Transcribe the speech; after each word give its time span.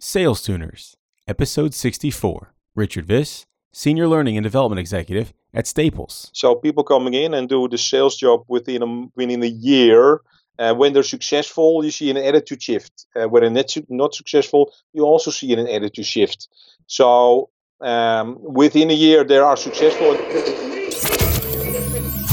Sales 0.00 0.42
Tuners, 0.42 0.96
Episode 1.26 1.72
64. 1.72 2.52
Richard 2.74 3.06
Viss, 3.06 3.46
Senior 3.72 4.08
Learning 4.08 4.36
and 4.36 4.42
Development 4.42 4.80
Executive 4.80 5.32
at 5.52 5.66
Staples. 5.66 6.30
So 6.32 6.56
people 6.56 6.82
coming 6.82 7.14
in 7.14 7.34
and 7.34 7.48
do 7.48 7.68
the 7.68 7.78
sales 7.78 8.16
job 8.16 8.44
within 8.48 8.82
a, 8.82 9.06
within 9.14 9.42
a 9.42 9.46
year. 9.46 10.20
Uh, 10.58 10.74
when 10.74 10.92
they're 10.92 11.02
successful, 11.02 11.84
you 11.84 11.90
see 11.90 12.10
an 12.10 12.16
attitude 12.16 12.62
shift. 12.62 13.06
Uh, 13.16 13.28
when 13.28 13.42
they're 13.42 13.50
not, 13.50 13.76
not 13.88 14.14
successful, 14.14 14.72
you 14.92 15.04
also 15.04 15.30
see 15.30 15.52
an 15.52 15.66
attitude 15.66 16.06
shift. 16.06 16.48
So 16.86 17.50
um, 17.80 18.38
within 18.40 18.90
a 18.90 18.94
year, 18.94 19.24
they 19.24 19.38
are 19.38 19.56
successful. 19.56 20.12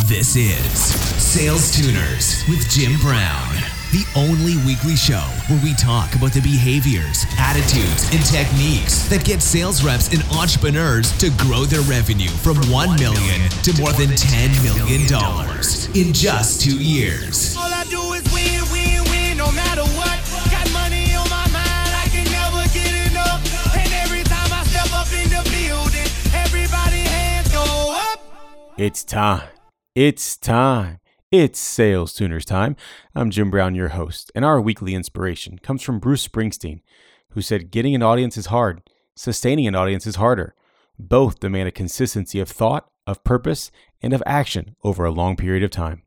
This 0.07 0.35
is 0.35 1.01
Sales 1.21 1.75
Tuners 1.75 2.43
with 2.49 2.69
Jim 2.69 2.99
Brown, 2.99 3.55
the 3.91 4.07
only 4.15 4.55
weekly 4.65 4.95
show 4.95 5.19
where 5.51 5.59
we 5.61 5.73
talk 5.75 6.15
about 6.15 6.31
the 6.31 6.39
behaviors, 6.39 7.25
attitudes, 7.37 8.07
and 8.15 8.23
techniques 8.23 9.03
that 9.11 9.25
get 9.25 9.41
sales 9.41 9.83
reps 9.83 10.07
and 10.15 10.23
entrepreneurs 10.31 11.11
to 11.19 11.29
grow 11.43 11.65
their 11.67 11.83
revenue 11.83 12.31
from 12.39 12.55
1 12.71 12.95
million 12.95 13.49
to 13.67 13.75
more 13.75 13.91
than 13.99 14.15
10 14.15 14.63
million 14.63 15.03
dollars 15.11 15.91
in 15.91 16.13
just 16.15 16.61
two 16.61 16.79
years. 16.79 17.55
All 17.59 17.67
I 17.67 17.83
do 17.91 17.99
is 18.15 18.23
win, 18.31 18.63
win, 18.71 19.03
win, 19.11 19.35
no 19.35 19.51
matter 19.51 19.83
what. 19.99 20.15
Got 20.47 20.71
money 20.71 21.11
on 21.11 21.27
my 21.27 21.43
mind, 21.51 21.91
I 21.91 22.07
can 22.07 22.23
never 22.31 22.63
get 22.71 23.11
enough. 23.11 23.43
And 23.75 23.91
every 24.07 24.23
time 24.23 24.55
I 24.55 24.63
step 24.71 24.87
up 24.95 25.11
in 25.11 25.27
the 25.27 25.43
building, 25.51 26.07
everybody 26.31 27.03
hands 27.03 27.51
go 27.51 27.91
up. 27.91 28.23
It's 28.79 29.03
time. 29.03 29.51
It's 29.95 30.37
time. 30.37 31.00
It's 31.31 31.59
Sales 31.59 32.11
Tuners 32.11 32.43
time. 32.43 32.75
I'm 33.15 33.31
Jim 33.31 33.49
Brown, 33.49 33.73
your 33.73 33.87
host, 33.87 34.33
and 34.35 34.43
our 34.43 34.59
weekly 34.59 34.93
inspiration 34.93 35.59
comes 35.59 35.81
from 35.81 35.97
Bruce 35.97 36.27
Springsteen, 36.27 36.81
who 37.29 37.41
said, 37.41 37.71
Getting 37.71 37.95
an 37.95 38.03
audience 38.03 38.35
is 38.35 38.47
hard, 38.47 38.81
sustaining 39.15 39.65
an 39.65 39.73
audience 39.73 40.05
is 40.05 40.17
harder. 40.17 40.55
Both 40.99 41.39
demand 41.39 41.69
a 41.69 41.71
consistency 41.71 42.41
of 42.41 42.49
thought, 42.49 42.89
of 43.07 43.23
purpose, 43.23 43.71
and 44.01 44.11
of 44.11 44.21
action 44.25 44.75
over 44.83 45.05
a 45.05 45.11
long 45.11 45.37
period 45.37 45.63
of 45.63 45.71
time. 45.71 46.01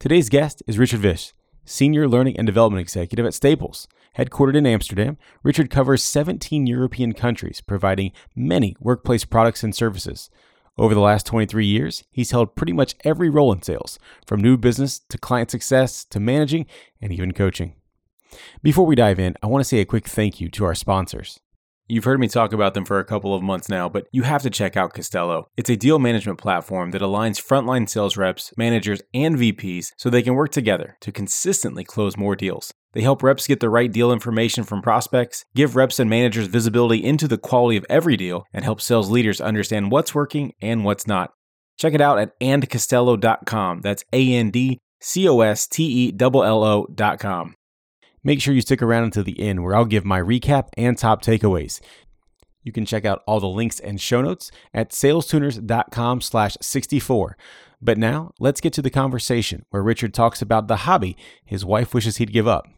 Today's 0.00 0.28
guest 0.28 0.60
is 0.66 0.76
Richard 0.76 0.98
Vish, 0.98 1.34
Senior 1.64 2.08
Learning 2.08 2.36
and 2.36 2.44
Development 2.44 2.80
Executive 2.80 3.24
at 3.24 3.34
Staples. 3.34 3.86
Headquartered 4.18 4.56
in 4.56 4.66
Amsterdam, 4.66 5.18
Richard 5.44 5.70
covers 5.70 6.02
17 6.02 6.66
European 6.66 7.12
countries, 7.12 7.60
providing 7.60 8.10
many 8.34 8.74
workplace 8.80 9.24
products 9.24 9.62
and 9.62 9.72
services. 9.72 10.30
Over 10.78 10.94
the 10.94 11.00
last 11.00 11.26
23 11.26 11.66
years, 11.66 12.04
he's 12.10 12.30
held 12.30 12.56
pretty 12.56 12.72
much 12.72 12.94
every 13.04 13.28
role 13.28 13.52
in 13.52 13.60
sales, 13.60 13.98
from 14.26 14.40
new 14.40 14.56
business 14.56 15.00
to 15.10 15.18
client 15.18 15.50
success 15.50 16.04
to 16.06 16.18
managing 16.18 16.66
and 17.00 17.12
even 17.12 17.32
coaching. 17.32 17.74
Before 18.62 18.86
we 18.86 18.94
dive 18.94 19.18
in, 19.18 19.36
I 19.42 19.48
want 19.48 19.62
to 19.62 19.68
say 19.68 19.80
a 19.80 19.84
quick 19.84 20.08
thank 20.08 20.40
you 20.40 20.48
to 20.50 20.64
our 20.64 20.74
sponsors. 20.74 21.40
You've 21.88 22.04
heard 22.04 22.20
me 22.20 22.28
talk 22.28 22.54
about 22.54 22.72
them 22.72 22.86
for 22.86 22.98
a 22.98 23.04
couple 23.04 23.34
of 23.34 23.42
months 23.42 23.68
now, 23.68 23.86
but 23.90 24.06
you 24.12 24.22
have 24.22 24.40
to 24.42 24.50
check 24.50 24.74
out 24.74 24.94
Costello. 24.94 25.48
It's 25.58 25.68
a 25.68 25.76
deal 25.76 25.98
management 25.98 26.38
platform 26.38 26.92
that 26.92 27.02
aligns 27.02 27.42
frontline 27.42 27.86
sales 27.86 28.16
reps, 28.16 28.54
managers, 28.56 29.02
and 29.12 29.36
VPs 29.36 29.92
so 29.98 30.08
they 30.08 30.22
can 30.22 30.34
work 30.34 30.52
together 30.52 30.96
to 31.02 31.12
consistently 31.12 31.84
close 31.84 32.16
more 32.16 32.34
deals. 32.34 32.72
They 32.92 33.00
help 33.00 33.22
reps 33.22 33.46
get 33.46 33.60
the 33.60 33.70
right 33.70 33.90
deal 33.90 34.12
information 34.12 34.64
from 34.64 34.82
prospects, 34.82 35.44
give 35.54 35.76
reps 35.76 35.98
and 35.98 36.10
managers 36.10 36.46
visibility 36.46 37.02
into 37.02 37.26
the 37.26 37.38
quality 37.38 37.76
of 37.76 37.86
every 37.88 38.16
deal, 38.16 38.44
and 38.52 38.64
help 38.64 38.80
sales 38.80 39.10
leaders 39.10 39.40
understand 39.40 39.90
what's 39.90 40.14
working 40.14 40.52
and 40.60 40.84
what's 40.84 41.06
not. 41.06 41.32
Check 41.78 41.94
it 41.94 42.00
out 42.00 42.18
at 42.18 42.38
andcostello.com. 42.40 43.80
That's 43.80 44.04
A 44.12 44.34
N 44.34 44.50
D 44.50 44.78
C 45.00 45.28
O 45.28 45.40
S 45.40 45.66
T 45.66 46.08
E 46.08 46.16
L 46.20 46.44
L 46.44 46.64
O.com. 46.64 47.54
Make 48.24 48.40
sure 48.40 48.54
you 48.54 48.60
stick 48.60 48.82
around 48.82 49.04
until 49.04 49.24
the 49.24 49.40
end 49.40 49.64
where 49.64 49.74
I'll 49.74 49.84
give 49.84 50.04
my 50.04 50.20
recap 50.20 50.68
and 50.76 50.96
top 50.96 51.22
takeaways. 51.22 51.80
You 52.62 52.70
can 52.70 52.86
check 52.86 53.04
out 53.04 53.22
all 53.26 53.40
the 53.40 53.48
links 53.48 53.80
and 53.80 54.00
show 54.00 54.22
notes 54.22 54.52
at 54.72 54.90
salestuners.com 54.90 56.20
slash 56.20 56.56
64. 56.60 57.36
But 57.80 57.98
now 57.98 58.30
let's 58.38 58.60
get 58.60 58.72
to 58.74 58.82
the 58.82 58.90
conversation 58.90 59.64
where 59.70 59.82
Richard 59.82 60.14
talks 60.14 60.40
about 60.40 60.68
the 60.68 60.76
hobby 60.76 61.16
his 61.44 61.64
wife 61.64 61.92
wishes 61.92 62.18
he'd 62.18 62.32
give 62.32 62.46
up, 62.46 62.68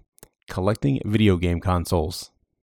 collecting 0.49 1.00
video 1.05 1.37
game 1.37 1.60
consoles. 1.60 2.31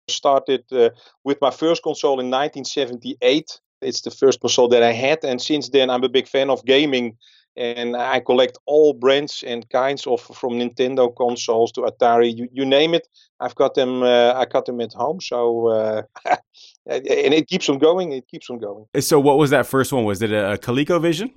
Started 0.08 0.64
uh, 0.72 0.90
with 1.24 1.38
my 1.40 1.50
first 1.50 1.82
console 1.82 2.20
in 2.20 2.30
1978. 2.30 3.60
It's 3.80 4.00
the 4.00 4.10
first 4.10 4.40
console 4.40 4.68
that 4.68 4.82
I 4.82 4.92
had, 4.92 5.24
and 5.24 5.40
since 5.40 5.68
then 5.68 5.90
I'm 5.90 6.02
a 6.02 6.08
big 6.08 6.26
fan 6.26 6.50
of 6.50 6.64
gaming. 6.64 7.16
And 7.56 7.96
I 7.96 8.20
collect 8.20 8.56
all 8.66 8.92
brands 8.92 9.42
and 9.44 9.68
kinds 9.70 10.06
of 10.06 10.20
from 10.20 10.52
Nintendo 10.52 11.12
consoles 11.16 11.72
to 11.72 11.80
Atari, 11.80 12.32
you, 12.36 12.48
you 12.52 12.64
name 12.64 12.94
it. 12.94 13.08
I've 13.40 13.56
got 13.56 13.74
them. 13.74 14.04
Uh, 14.04 14.32
I 14.34 14.44
got 14.44 14.66
them 14.66 14.80
at 14.80 14.92
home. 14.92 15.20
So 15.20 15.66
uh, 15.66 16.02
and 16.88 17.34
it 17.34 17.48
keeps 17.48 17.68
on 17.68 17.78
going. 17.78 18.12
It 18.12 18.26
keeps 18.28 18.48
on 18.50 18.58
going. 18.58 18.86
So, 19.00 19.20
what 19.20 19.38
was 19.38 19.50
that 19.50 19.66
first 19.66 19.92
one? 19.92 20.04
Was 20.04 20.22
it 20.22 20.32
a 20.32 20.58
ColecoVision? 20.60 21.30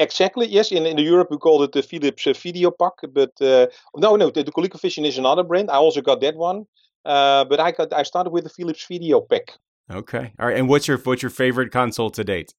Exactly. 0.00 0.46
Yes. 0.48 0.72
In 0.72 0.86
in 0.86 0.98
Europe 0.98 1.28
we 1.30 1.36
called 1.36 1.62
it 1.62 1.72
the 1.72 1.82
Philips 1.82 2.26
uh, 2.26 2.30
Videopac, 2.30 2.94
but 3.12 3.32
uh, 3.42 3.66
no, 3.96 4.16
no, 4.16 4.30
the, 4.30 4.42
the 4.42 4.52
ColecoVision 4.52 5.06
is 5.06 5.18
another 5.18 5.44
brand. 5.44 5.70
I 5.70 5.76
also 5.76 6.00
got 6.00 6.22
that 6.22 6.36
one, 6.36 6.66
uh, 7.04 7.44
but 7.44 7.60
I 7.60 7.70
got 7.72 7.92
I 7.92 8.02
started 8.04 8.30
with 8.30 8.44
the 8.44 8.50
Philips 8.50 8.86
Videopac. 8.90 9.58
Okay. 9.92 10.32
All 10.38 10.46
right. 10.46 10.56
And 10.56 10.68
what's 10.70 10.88
your 10.88 10.96
what's 10.98 11.22
your 11.22 11.30
favorite 11.30 11.70
console 11.70 12.10
to 12.10 12.24
date? 12.24 12.54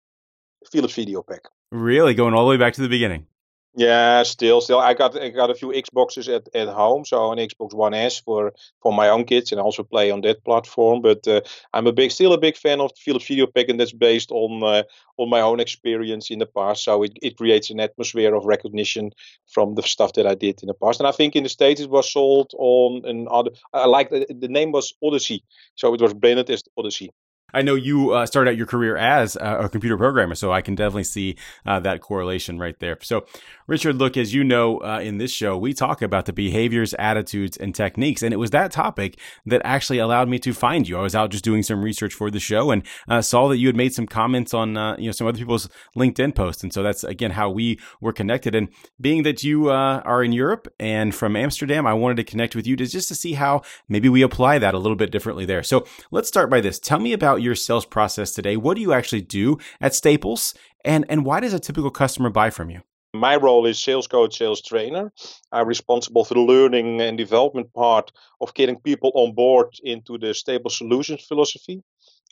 Philips 0.72 0.96
Videopac. 0.96 1.40
Really, 1.72 2.14
going 2.14 2.36
all 2.36 2.46
the 2.46 2.52
way 2.52 2.58
back 2.58 2.74
to 2.76 2.82
the 2.82 2.90
beginning. 2.90 3.26
Yeah, 3.74 4.24
still, 4.24 4.60
still. 4.60 4.80
I 4.80 4.94
got 4.94 5.18
I 5.18 5.30
got 5.30 5.50
a 5.50 5.56
few 5.56 5.70
Xboxes 5.70 6.28
at, 6.28 6.50
at 6.54 6.68
home, 6.68 7.06
so 7.06 7.32
an 7.32 7.38
Xbox 7.40 7.74
One 7.74 7.94
S 7.94 8.20
for 8.20 8.52
for 8.82 8.92
my 8.92 9.08
own 9.08 9.24
kids, 9.24 9.54
and 9.54 9.62
also 9.62 9.82
play 9.84 10.12
on 10.12 10.20
that 10.22 10.44
platform. 10.44 11.02
But 11.02 11.26
uh, 11.26 11.40
I'm 11.74 11.88
a 11.88 11.94
big, 11.94 12.12
still 12.12 12.34
a 12.34 12.38
big 12.38 12.58
fan 12.58 12.82
of 12.82 12.92
Philips 12.98 13.30
Videopac, 13.30 13.70
and 13.70 13.80
that's 13.80 13.94
based 13.94 14.30
on 14.32 14.62
uh, 14.62 14.84
on 15.18 15.30
my 15.30 15.40
own 15.40 15.62
experience 15.62 16.30
in 16.30 16.40
the 16.40 16.46
past. 16.48 16.84
So 16.84 17.04
it, 17.04 17.14
it 17.22 17.38
creates 17.38 17.70
an 17.70 17.80
atmosphere 17.80 18.36
of 18.36 18.44
recognition 18.44 19.12
from 19.54 19.76
the 19.76 19.84
stuff 19.84 20.12
that 20.14 20.28
I 20.28 20.36
did 20.36 20.62
in 20.62 20.68
the 20.68 20.74
past. 20.74 21.00
And 21.00 21.08
I 21.08 21.14
think 21.14 21.38
in 21.38 21.44
the 21.44 21.50
states 21.50 21.80
it 21.80 21.90
was 21.90 22.12
sold 22.12 22.52
on 22.58 23.06
an 23.06 23.28
other. 23.32 23.52
I 23.74 23.86
like 23.86 24.10
the, 24.10 24.26
the 24.38 24.50
name 24.50 24.74
was 24.74 24.94
Odyssey, 25.02 25.46
so 25.76 25.94
it 25.94 26.02
was 26.02 26.14
branded 26.14 26.50
as 26.50 26.62
Odyssey. 26.78 27.12
I 27.54 27.62
know 27.62 27.76
you 27.76 28.12
uh, 28.12 28.26
started 28.26 28.52
out 28.52 28.58
your 28.58 28.68
career 28.68 28.98
as 28.98 29.36
a 29.36 29.70
computer 29.70 29.98
programmer, 29.98 30.36
so 30.36 30.52
I 30.52 30.62
can 30.62 30.76
definitely 30.76 31.04
see 31.04 31.38
uh, 31.66 31.80
that 31.82 32.02
correlation 32.02 32.60
right 32.60 32.78
there. 32.80 32.98
So, 33.02 33.26
Richard, 33.68 33.96
look, 33.96 34.18
as 34.18 34.34
you 34.34 34.44
know, 34.44 34.80
uh, 34.80 35.00
in 35.00 35.18
this 35.18 35.32
show, 35.32 35.58
we 35.58 35.74
talk 35.74 36.02
about 36.02 36.26
the 36.26 36.34
behaviors, 36.34 36.94
attitudes, 36.96 37.56
and 37.58 37.74
techniques. 37.74 38.22
And 38.22 38.34
it 38.34 38.38
was 38.38 38.52
that 38.52 38.72
topic 38.72 39.18
that 39.46 39.62
actually 39.64 40.00
allowed 40.00 40.28
me 40.28 40.40
to 40.40 40.54
find 40.54 40.88
you. 40.88 40.98
I 40.98 41.02
was 41.02 41.16
out 41.16 41.32
just 41.32 41.44
doing 41.44 41.64
some 41.64 41.82
research 41.82 42.14
for 42.14 42.30
the 42.30 42.40
show 42.40 42.72
and 42.72 42.86
uh, 43.08 43.22
saw 43.22 43.48
that 43.48 43.58
you 43.58 43.68
had 43.68 43.76
made 43.76 43.94
some 43.94 44.08
comments 44.08 44.54
on, 44.54 44.76
uh, 44.76 44.96
you 44.98 45.06
know, 45.06 45.12
some 45.12 45.28
other 45.28 45.38
people's 45.38 45.70
LinkedIn 45.96 46.36
posts. 46.36 46.64
And 46.64 46.74
so 46.74 46.84
that's, 46.84 47.04
again, 47.04 47.32
how 47.32 47.50
we 47.50 47.80
were 48.02 48.14
connected. 48.14 48.56
And 48.56 48.70
being 49.00 49.24
that 49.24 49.44
you 49.44 49.70
uh, 49.70 50.02
are 50.04 50.24
in 50.24 50.34
Europe 50.34 50.68
and 50.80 51.16
from 51.16 51.36
Amsterdam, 51.36 51.88
I 51.88 51.94
wanted 51.94 52.18
to 52.18 52.24
connect 52.24 52.56
with 52.56 52.68
you 52.68 52.76
to 52.76 52.86
just 52.86 53.08
to 53.08 53.16
see 53.16 53.34
how 53.34 53.62
maybe 53.88 54.10
we 54.10 54.22
apply 54.22 54.60
that 54.60 54.74
a 54.74 54.80
little 54.80 54.98
bit 54.98 55.12
differently 55.12 55.46
there. 55.46 55.64
So 55.64 55.86
let's 56.12 56.28
start 56.28 56.50
by 56.50 56.62
this. 56.62 56.80
Tell 56.80 57.00
me 57.00 57.14
about 57.14 57.41
your 57.42 57.56
sales 57.56 57.86
process 57.86 58.32
today. 58.32 58.58
What 58.58 58.76
do 58.76 58.82
you 58.82 58.94
actually 58.94 59.22
do 59.22 59.58
at 59.80 59.94
Staples? 59.94 60.54
And, 60.86 61.06
and 61.10 61.26
why 61.26 61.40
does 61.40 61.54
a 61.54 61.60
typical 61.60 61.92
customer 61.92 62.30
buy 62.30 62.50
from 62.50 62.70
you? 62.70 62.82
My 63.14 63.36
role 63.36 63.66
is 63.66 63.78
sales 63.78 64.08
coach, 64.08 64.38
sales 64.38 64.62
trainer. 64.62 65.12
I'm 65.52 65.68
responsible 65.68 66.24
for 66.24 66.36
the 66.36 66.40
learning 66.40 67.02
and 67.02 67.18
development 67.18 67.74
part 67.74 68.12
of 68.40 68.54
getting 68.54 68.80
people 68.80 69.12
on 69.16 69.34
board 69.34 69.68
into 69.84 70.18
the 70.18 70.34
Staples 70.34 70.78
Solutions 70.78 71.26
philosophy. 71.26 71.84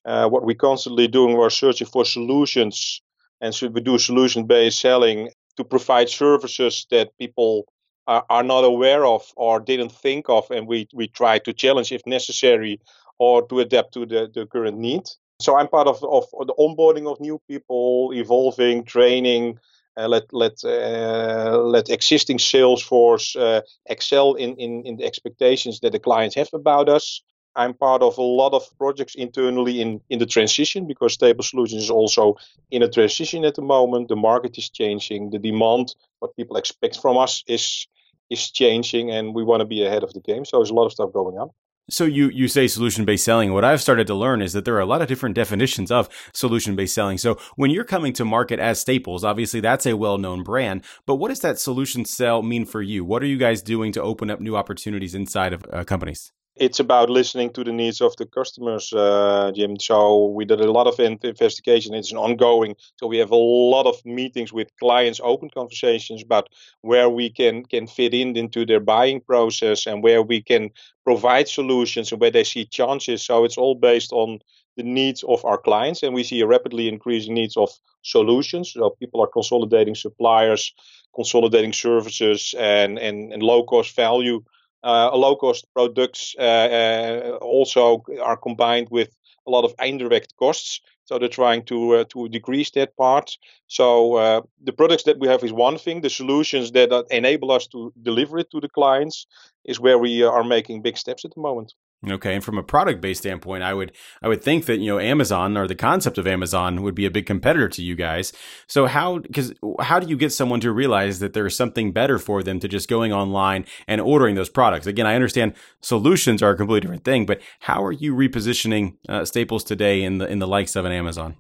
Uh, 0.06 0.30
what 0.30 0.46
we're 0.46 0.56
constantly 0.56 1.08
doing, 1.10 1.36
we're 1.36 1.50
searching 1.50 1.88
for 1.88 2.06
solutions, 2.06 3.02
and 3.42 3.54
so 3.54 3.68
we 3.68 3.82
do 3.82 3.98
solution 3.98 4.46
based 4.48 4.80
selling 4.80 5.30
to 5.58 5.66
provide 5.66 6.10
services 6.10 6.88
that 6.90 7.10
people 7.18 7.66
are, 8.08 8.26
are 8.30 8.44
not 8.44 8.64
aware 8.64 9.06
of 9.06 9.32
or 9.36 9.60
didn't 9.60 9.92
think 9.92 10.30
of, 10.30 10.50
and 10.50 10.66
we, 10.66 10.88
we 10.94 11.10
try 11.10 11.40
to 11.40 11.52
challenge 11.52 11.92
if 11.92 12.02
necessary 12.06 12.80
or 13.20 13.46
to 13.48 13.60
adapt 13.60 13.94
to 13.94 14.06
the, 14.06 14.30
the 14.34 14.46
current 14.46 14.78
need. 14.78 15.04
So 15.40 15.58
I'm 15.58 15.68
part 15.68 15.88
of, 15.88 16.04
of 16.04 16.26
the 16.48 16.54
onboarding 16.60 17.10
of 17.10 17.20
new 17.20 17.40
people, 17.48 18.12
evolving, 18.14 18.84
training, 18.84 19.60
uh, 19.98 20.08
let 20.08 20.32
let 20.32 20.64
uh, 20.64 21.58
let 21.62 21.90
existing 21.90 22.40
sales 22.40 22.82
force 22.82 23.36
uh, 23.36 23.62
excel 23.86 24.34
in, 24.36 24.56
in 24.56 24.86
in 24.86 24.98
the 24.98 25.06
expectations 25.06 25.80
that 25.80 25.92
the 25.92 26.00
clients 26.00 26.36
have 26.36 26.50
about 26.54 26.90
us. 26.90 27.22
I'm 27.56 27.74
part 27.74 28.02
of 28.02 28.18
a 28.18 28.22
lot 28.22 28.54
of 28.54 28.64
projects 28.78 29.16
internally 29.16 29.82
in 29.82 30.02
in 30.10 30.20
the 30.20 30.26
transition 30.26 30.88
because 30.88 31.14
Staples 31.14 31.50
Solutions 31.50 31.84
is 31.84 31.90
also 31.90 32.36
in 32.70 32.84
a 32.84 32.90
transition 32.90 33.46
at 33.46 33.56
the 33.56 33.62
moment. 33.62 34.08
The 34.08 34.16
market 34.16 34.58
is 34.58 34.70
changing, 34.70 35.32
the 35.32 35.40
demand, 35.40 35.96
what 36.20 36.36
people 36.36 36.58
expect 36.58 37.00
from 37.02 37.18
us 37.18 37.44
is 37.48 37.88
is 38.30 38.52
changing, 38.52 39.12
and 39.12 39.36
we 39.36 39.44
want 39.44 39.62
to 39.62 39.66
be 39.66 39.86
ahead 39.86 40.04
of 40.04 40.14
the 40.14 40.22
game. 40.22 40.46
So 40.46 40.58
there's 40.58 40.72
a 40.72 40.76
lot 40.76 40.86
of 40.86 40.92
stuff 40.92 41.12
going 41.14 41.38
on. 41.38 41.50
So 41.90 42.06
you 42.06 42.30
you 42.30 42.48
say 42.48 42.68
solution 42.68 43.06
based 43.06 43.26
selling. 43.26 43.54
What 43.54 43.66
I've 43.66 43.82
started 43.82 44.08
to 44.08 44.16
learn 44.16 44.42
is 44.42 44.54
that 44.54 44.66
there 44.66 44.76
are 44.76 44.80
a 44.80 44.86
lot 44.86 45.02
of 45.02 45.08
different 45.08 45.36
definitions 45.36 45.92
of 45.92 46.10
solution 46.34 46.76
based 46.76 46.94
selling. 46.94 47.18
So 47.18 47.38
when 47.56 47.72
you're 47.72 47.84
coming 47.84 48.14
to 48.14 48.26
market 48.26 48.60
as 48.60 48.80
Staples, 48.80 49.24
obviously 49.24 49.60
that's 49.60 49.86
a 49.86 49.98
well 49.98 50.18
known 50.18 50.44
brand. 50.44 50.84
But 51.06 51.16
what 51.16 51.30
does 51.30 51.40
that 51.42 51.60
solution 51.60 52.06
sell 52.06 52.42
mean 52.42 52.66
for 52.66 52.82
you? 52.82 53.04
What 53.04 53.24
are 53.24 53.28
you 53.28 53.38
guys 53.38 53.62
doing 53.62 53.92
to 53.94 54.02
open 54.02 54.30
up 54.30 54.40
new 54.40 54.56
opportunities 54.56 55.16
inside 55.16 55.54
of 55.54 55.66
uh, 55.72 55.84
companies? 55.84 56.32
It's 56.60 56.80
about 56.80 57.10
listening 57.10 57.52
to 57.54 57.64
the 57.64 57.72
needs 57.72 58.02
of 58.02 58.16
the 58.18 58.26
customers, 58.26 58.92
uh, 58.94 59.52
Jim. 59.56 59.80
So 59.80 60.26
we 60.26 60.46
did 60.46 60.60
a 60.62 60.72
lot 60.72 60.88
of 60.88 61.00
in- 61.00 61.20
investigation. 61.24 61.94
It's 61.94 62.12
an 62.12 62.18
ongoing. 62.18 62.76
So 62.98 63.08
we 63.08 63.18
have 63.18 63.32
a 63.32 63.36
lot 63.36 63.86
of 63.86 64.06
meetings 64.06 64.52
with 64.52 64.68
clients, 64.80 65.22
open 65.24 65.50
conversations 65.50 66.22
about 66.22 66.50
where 66.82 67.10
we 67.10 67.30
can 67.30 67.64
can 67.66 67.88
fit 67.88 68.14
in 68.14 68.36
into 68.36 68.66
their 68.66 68.82
buying 68.82 69.22
process 69.22 69.88
and 69.88 70.04
where 70.04 70.22
we 70.22 70.42
can 70.42 70.70
provide 71.06 71.48
solutions 71.48 72.12
and 72.12 72.20
where 72.22 72.32
they 72.32 72.44
see 72.44 72.66
chances. 72.66 73.26
So 73.26 73.46
it's 73.46 73.58
all 73.58 73.76
based 73.76 74.12
on 74.12 74.40
the 74.78 74.84
needs 74.84 75.24
of 75.24 75.44
our 75.46 75.58
clients, 75.58 76.04
and 76.04 76.14
we 76.14 76.24
see 76.24 76.42
a 76.42 76.48
rapidly 76.48 76.88
increasing 76.88 77.34
needs 77.34 77.58
of 77.58 77.70
solutions. 78.04 78.74
So 78.74 78.92
people 79.00 79.22
are 79.22 79.28
consolidating 79.28 79.96
suppliers, 79.96 80.74
consolidating 81.16 81.74
services, 81.74 82.54
and 82.58 83.00
and, 83.00 83.34
and 83.34 83.42
low 83.44 83.64
cost 83.64 83.96
value 83.96 84.44
low 84.84 85.36
cost 85.36 85.68
products 85.74 86.36
uh, 86.38 86.42
uh, 86.42 87.38
also 87.42 88.04
are 88.22 88.38
combined 88.38 88.88
with 88.90 89.10
a 89.48 89.52
lot 89.52 89.66
of 89.66 89.74
indirect 89.82 90.36
costs. 90.38 90.82
So 91.06 91.18
they're 91.18 91.28
trying 91.28 91.64
to 91.66 91.96
uh, 91.96 92.04
to 92.14 92.30
decrease 92.30 92.70
that 92.72 92.96
part. 92.96 93.38
So 93.68 94.16
uh, 94.16 94.42
the 94.64 94.74
products 94.74 95.04
that 95.04 95.20
we 95.20 95.28
have 95.28 95.44
is 95.44 95.52
one 95.52 95.78
thing. 95.80 96.02
The 96.02 96.10
solutions 96.10 96.72
that 96.74 96.92
enable 97.10 97.52
us 97.52 97.68
to 97.68 97.92
deliver 98.02 98.38
it 98.40 98.52
to 98.52 98.60
the 98.60 98.70
clients 98.70 99.26
is 99.66 99.80
where 99.80 99.98
we 99.98 100.24
are 100.24 100.44
making 100.44 100.84
big 100.84 100.98
steps 100.98 101.26
at 101.26 101.34
the 101.34 101.42
moment. 101.42 101.74
Okay, 102.08 102.34
and 102.34 102.44
from 102.44 102.58
a 102.58 102.64
product 102.64 103.02
based 103.02 103.22
standpoint, 103.22 103.62
I 103.62 103.74
would 103.74 103.92
I 104.22 104.30
would 104.30 104.42
think 104.42 104.68
that 104.68 104.80
you 104.80 104.88
know 104.88 105.00
Amazon 105.00 105.58
or 105.58 105.68
the 105.68 105.76
concept 105.76 106.18
of 106.18 106.26
Amazon 106.26 106.82
would 106.82 106.96
be 106.96 107.06
a 107.06 107.12
big 107.12 107.26
competitor 107.26 107.68
to 107.68 107.84
you 107.84 107.94
guys. 107.94 108.32
So 108.68 108.86
how 108.86 109.20
because 109.20 109.54
how 109.82 110.00
do 110.00 110.08
you 110.08 110.16
get 110.16 110.32
someone 110.32 110.62
to 110.62 110.72
realize 110.72 111.20
that 111.20 111.34
there's 111.34 111.58
something 111.58 111.92
better 111.92 112.18
for 112.18 112.42
them 112.42 112.62
to 112.62 112.70
just 112.70 112.88
going 112.88 113.12
online 113.12 113.66
and 113.86 114.00
ordering 114.00 114.36
those 114.36 114.50
products? 114.50 114.88
Again, 114.88 115.08
I 115.08 115.16
understand 115.16 115.56
solutions 115.82 116.42
are 116.42 116.52
a 116.52 116.56
completely 116.56 116.82
different 116.82 117.04
thing, 117.04 117.26
but 117.26 117.42
how 117.60 117.84
are 117.84 117.92
you 117.92 118.16
repositioning 118.16 118.96
uh, 119.10 119.26
Staples 119.26 119.66
today 119.66 120.02
in 120.02 120.20
the 120.20 120.28
in 120.28 120.40
the 120.40 120.48
likes 120.48 120.78
of 120.78 120.86
an 120.86 120.94
Amazon? 120.94 121.36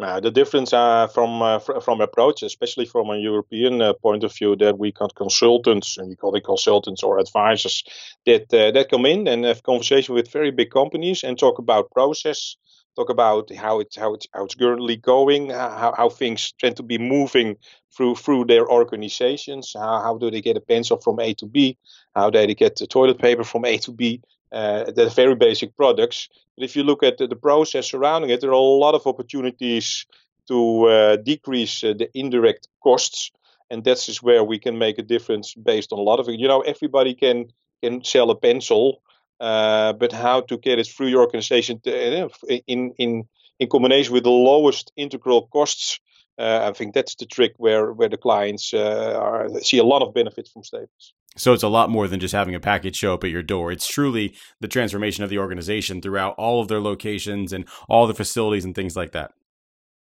Uh, 0.00 0.18
the 0.18 0.30
difference 0.30 0.72
uh, 0.72 1.06
from 1.06 1.40
uh, 1.40 1.60
fr- 1.60 1.78
from 1.80 2.00
approach, 2.00 2.42
especially 2.42 2.84
from 2.84 3.10
a 3.10 3.16
European 3.16 3.80
uh, 3.80 3.92
point 3.92 4.24
of 4.24 4.34
view, 4.34 4.56
that 4.56 4.76
we 4.76 4.90
got 4.90 5.14
consultants, 5.14 5.96
and 5.98 6.08
we 6.08 6.16
call 6.16 6.34
it 6.34 6.44
consultants 6.44 7.04
or 7.04 7.20
advisors, 7.20 7.84
that 8.26 8.52
uh, 8.52 8.72
that 8.72 8.90
come 8.90 9.06
in 9.06 9.28
and 9.28 9.44
have 9.44 9.62
conversation 9.62 10.12
with 10.12 10.32
very 10.32 10.50
big 10.50 10.70
companies 10.70 11.22
and 11.22 11.38
talk 11.38 11.60
about 11.60 11.92
process, 11.92 12.56
talk 12.96 13.10
about 13.10 13.54
how 13.54 13.80
it's 13.80 13.96
how 13.96 14.14
it's 14.14 14.26
how 14.32 14.44
it's 14.44 14.54
currently 14.54 14.96
going, 14.96 15.50
how, 15.50 15.94
how 15.96 16.08
things 16.08 16.52
tend 16.58 16.76
to 16.76 16.82
be 16.82 16.98
moving 16.98 17.56
through 17.96 18.16
through 18.16 18.44
their 18.46 18.68
organizations, 18.68 19.74
how, 19.74 20.00
how 20.00 20.18
do 20.18 20.30
they 20.30 20.40
get 20.40 20.56
a 20.56 20.60
pencil 20.60 20.98
from 20.98 21.20
A 21.20 21.34
to 21.34 21.46
B, 21.46 21.76
how 22.14 22.30
do 22.30 22.46
they 22.46 22.54
get 22.54 22.76
the 22.76 22.86
toilet 22.86 23.18
paper 23.18 23.44
from 23.44 23.64
A 23.64 23.78
to 23.78 23.92
B, 23.92 24.20
uh, 24.54 24.90
they're 24.92 25.08
very 25.08 25.34
basic 25.34 25.76
products. 25.76 26.28
But 26.56 26.64
if 26.64 26.76
you 26.76 26.84
look 26.84 27.02
at 27.02 27.18
the, 27.18 27.26
the, 27.26 27.36
process 27.36 27.90
surrounding 27.90 28.30
it, 28.30 28.40
there 28.40 28.50
are 28.50 28.52
a 28.52 28.58
lot 28.58 28.94
of 28.94 29.06
opportunities 29.06 30.06
to 30.46 30.84
uh, 30.84 31.16
decrease 31.16 31.82
uh, 31.82 31.94
the 31.94 32.08
indirect 32.16 32.68
costs, 32.80 33.32
and 33.70 33.82
that's 33.82 34.08
is 34.08 34.22
where 34.22 34.44
we 34.44 34.58
can 34.58 34.78
make 34.78 34.98
a 34.98 35.02
difference 35.02 35.54
based 35.54 35.92
on 35.92 35.98
a 35.98 36.02
lot 36.02 36.20
of 36.20 36.28
it. 36.28 36.38
You 36.38 36.46
know, 36.46 36.60
everybody 36.60 37.14
can 37.14 37.46
can 37.82 38.04
sell 38.04 38.30
a 38.30 38.36
pencil, 38.36 39.02
uh, 39.44 39.92
but 39.92 40.10
how 40.10 40.40
to 40.40 40.56
get 40.56 40.78
it 40.78 40.86
through 40.86 41.08
your 41.08 41.20
organization 41.20 41.78
to, 41.80 42.24
uh, 42.24 42.28
in 42.66 42.92
in 42.98 43.24
in 43.58 43.68
combination 43.68 44.14
with 44.14 44.24
the 44.24 44.30
lowest 44.30 44.90
integral 44.96 45.48
costs. 45.48 46.00
Uh, 46.38 46.68
I 46.68 46.72
think 46.72 46.94
that's 46.94 47.14
the 47.16 47.26
trick 47.26 47.52
where 47.58 47.92
where 47.92 48.08
the 48.08 48.16
clients 48.16 48.72
are, 48.72 49.48
see 49.60 49.78
a 49.78 49.84
lot 49.84 50.02
of 50.02 50.14
benefit 50.14 50.48
from 50.50 50.64
Staples. 50.64 51.12
So 51.36 51.52
it's 51.52 51.62
a 51.62 51.68
lot 51.68 51.90
more 51.90 52.08
than 52.08 52.20
just 52.20 52.34
having 52.34 52.54
a 52.54 52.60
package 52.60 52.96
show 52.96 53.14
up 53.14 53.24
at 53.24 53.30
your 53.30 53.42
door. 53.42 53.70
It's 53.70 53.86
truly 53.86 54.34
the 54.60 54.68
transformation 54.68 55.24
of 55.24 55.30
the 55.30 55.38
organization 55.38 56.00
throughout 56.00 56.34
all 56.38 56.60
of 56.62 56.68
their 56.68 56.80
locations 56.80 57.52
and 57.52 57.66
all 57.88 58.06
the 58.06 58.14
facilities 58.14 58.64
and 58.64 58.74
things 58.74 58.96
like 58.96 59.12
that. 59.12 59.32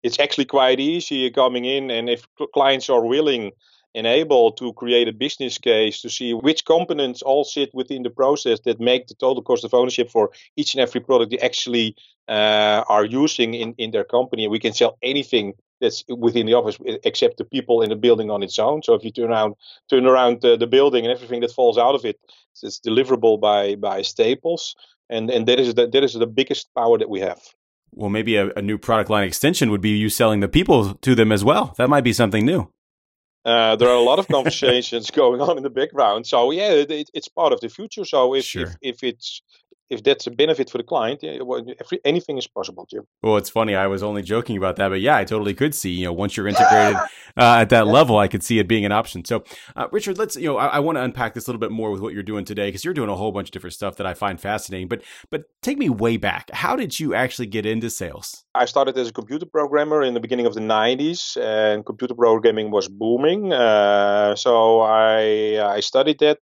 It's 0.03 0.21
actually 0.21 0.47
quite 0.47 0.79
easy 0.79 1.31
coming 1.31 1.65
in, 1.65 1.91
and 1.91 2.09
if 2.09 2.27
clients 2.55 2.89
are 2.89 3.05
willing 3.05 3.53
and 3.95 4.07
able 4.07 4.53
to 4.53 4.73
create 4.73 5.09
a 5.09 5.13
business 5.13 5.59
case 5.59 6.01
to 6.01 6.09
see 6.09 6.33
which 6.33 6.65
components 6.65 7.23
all 7.23 7.45
sit 7.45 7.71
within 7.75 8.03
the 8.03 8.11
process 8.11 8.61
that 8.65 8.81
make 8.81 9.07
the 9.07 9.15
total 9.15 9.43
cost 9.43 9.65
of 9.65 9.75
ownership 9.75 10.11
for 10.11 10.31
each 10.57 10.75
and 10.75 10.81
every 10.81 11.01
product 11.01 11.31
they 11.31 11.39
actually 11.39 11.95
uh, 12.29 12.85
are 12.89 13.05
using 13.05 13.55
in, 13.55 13.75
in 13.79 13.91
their 13.91 14.05
company. 14.05 14.49
We 14.49 14.59
can 14.59 14.73
sell 14.73 14.97
anything 15.03 15.55
that's 15.81 16.05
within 16.09 16.47
the 16.47 16.55
office 16.55 16.79
except 17.05 17.37
the 17.37 17.45
people 17.45 17.83
in 17.83 17.91
the 17.91 17.97
building 17.97 18.31
on 18.31 18.43
its 18.43 18.59
own. 18.59 18.83
So 18.83 18.95
if 18.95 19.05
you 19.05 19.11
turn 19.11 19.31
around 19.31 19.57
turn 19.91 20.07
around 20.07 20.41
the, 20.41 20.57
the 20.57 20.67
building 20.67 21.05
and 21.05 21.13
everything 21.13 21.41
that 21.41 21.53
falls 21.53 21.77
out 21.77 21.95
of 21.95 22.05
it, 22.05 22.19
it's 22.63 22.81
deliverable 22.81 23.41
by 23.41 23.75
by 23.75 24.03
Staples, 24.03 24.77
and 25.11 25.31
and 25.31 25.47
that 25.49 25.59
is 25.59 25.75
the, 25.75 25.89
that 25.89 26.05
is 26.05 26.15
the 26.15 26.27
biggest 26.27 26.69
power 26.75 26.99
that 26.99 27.11
we 27.11 27.21
have. 27.21 27.41
Well, 27.95 28.09
maybe 28.09 28.37
a, 28.37 28.51
a 28.55 28.63
new 28.63 28.79
product 28.79 29.11
line 29.11 29.25
extension 29.25 29.71
would 29.71 29.83
be 29.83 29.91
you 29.91 30.09
selling 30.09 30.41
the 30.41 30.49
people 30.49 30.95
to 30.95 31.15
them 31.15 31.31
as 31.31 31.45
well. 31.45 31.75
That 31.77 31.91
might 31.91 32.05
be 32.05 32.15
something 32.15 32.47
new. 32.47 32.71
Uh, 33.45 33.77
there 33.77 33.89
are 33.89 33.97
a 33.97 34.01
lot 34.03 34.19
of 34.19 34.29
conversations 34.37 35.11
going 35.11 35.41
on 35.41 35.57
in 35.57 35.63
the 35.63 35.71
background. 35.71 36.27
So 36.27 36.51
yeah, 36.51 36.71
it, 36.71 37.11
it's 37.13 37.29
part 37.29 37.53
of 37.53 37.61
the 37.61 37.69
future. 37.69 38.05
So 38.05 38.35
if, 38.35 38.45
sure. 38.45 38.63
if 38.63 38.77
if 38.83 39.03
it's 39.03 39.43
if 39.93 40.03
that's 40.03 40.27
a 40.27 40.31
benefit 40.31 40.71
for 40.71 40.79
the 40.79 40.85
client, 40.85 41.23
yeah, 41.23 41.39
every, 41.81 42.01
anything 42.05 42.39
is 42.39 42.49
possible, 42.49 42.87
Jim. 42.91 43.07
Well, 43.23 43.37
it's 43.37 43.51
funny. 43.51 43.75
I 43.75 43.87
was 43.87 44.03
only 44.03 44.23
joking 44.23 44.57
about 44.57 44.77
that, 44.77 44.89
but 44.89 45.01
yeah, 45.01 45.17
I 45.17 45.25
totally 45.25 45.55
could 45.55 45.75
see. 45.75 45.91
You 45.91 46.07
know, 46.07 46.13
once 46.15 46.37
you're 46.37 46.49
integrated 46.49 46.97
uh, 47.37 47.61
at 47.61 47.69
that 47.69 47.87
level, 47.87 48.17
I 48.19 48.27
could 48.27 48.43
see 48.43 48.59
it 48.59 48.67
being 48.67 48.87
an 48.87 48.93
option. 48.93 49.25
So, 49.25 49.45
uh, 49.77 49.89
Richard, 49.93 50.17
let's 50.17 50.35
you 50.37 50.47
know, 50.47 50.57
I, 50.57 50.67
I 50.67 50.79
want 50.81 50.97
to 50.97 51.03
unpack 51.03 51.35
this 51.35 51.47
a 51.47 51.51
little 51.51 51.61
bit 51.61 51.71
more 51.71 51.91
with 51.91 52.01
what 52.01 52.15
you're 52.15 52.23
doing 52.23 52.45
today 52.45 52.69
because 52.69 52.85
you're 52.85 52.95
doing 52.95 53.11
a 53.11 53.17
whole 53.17 53.33
bunch 53.33 53.49
of 53.49 53.53
different 53.53 53.75
stuff 53.75 53.97
that 53.97 54.07
I 54.07 54.15
find 54.15 54.41
fascinating. 54.41 54.89
But 54.89 55.03
but 55.31 55.45
take 55.61 55.77
me 55.77 55.91
way 55.91 56.17
back. 56.17 56.51
How 56.53 56.75
did 56.75 56.99
you 56.99 57.15
actually 57.15 57.47
get 57.47 57.67
into 57.67 57.91
sales? 57.91 58.45
I 58.55 58.65
started 58.65 58.97
as 58.97 59.09
a 59.09 59.13
computer 59.13 59.47
programmer 59.47 60.03
in 60.03 60.15
the 60.15 60.21
beginning 60.21 60.47
of 60.47 60.55
the 60.55 60.61
90s, 60.61 61.37
and 61.37 61.85
computer 61.85 62.15
programming 62.15 62.71
was 62.71 62.89
booming. 62.89 63.53
Uh, 63.53 64.35
so 64.37 64.81
I 64.81 65.61
I 65.77 65.81
studied 65.81 66.19
that. 66.21 66.39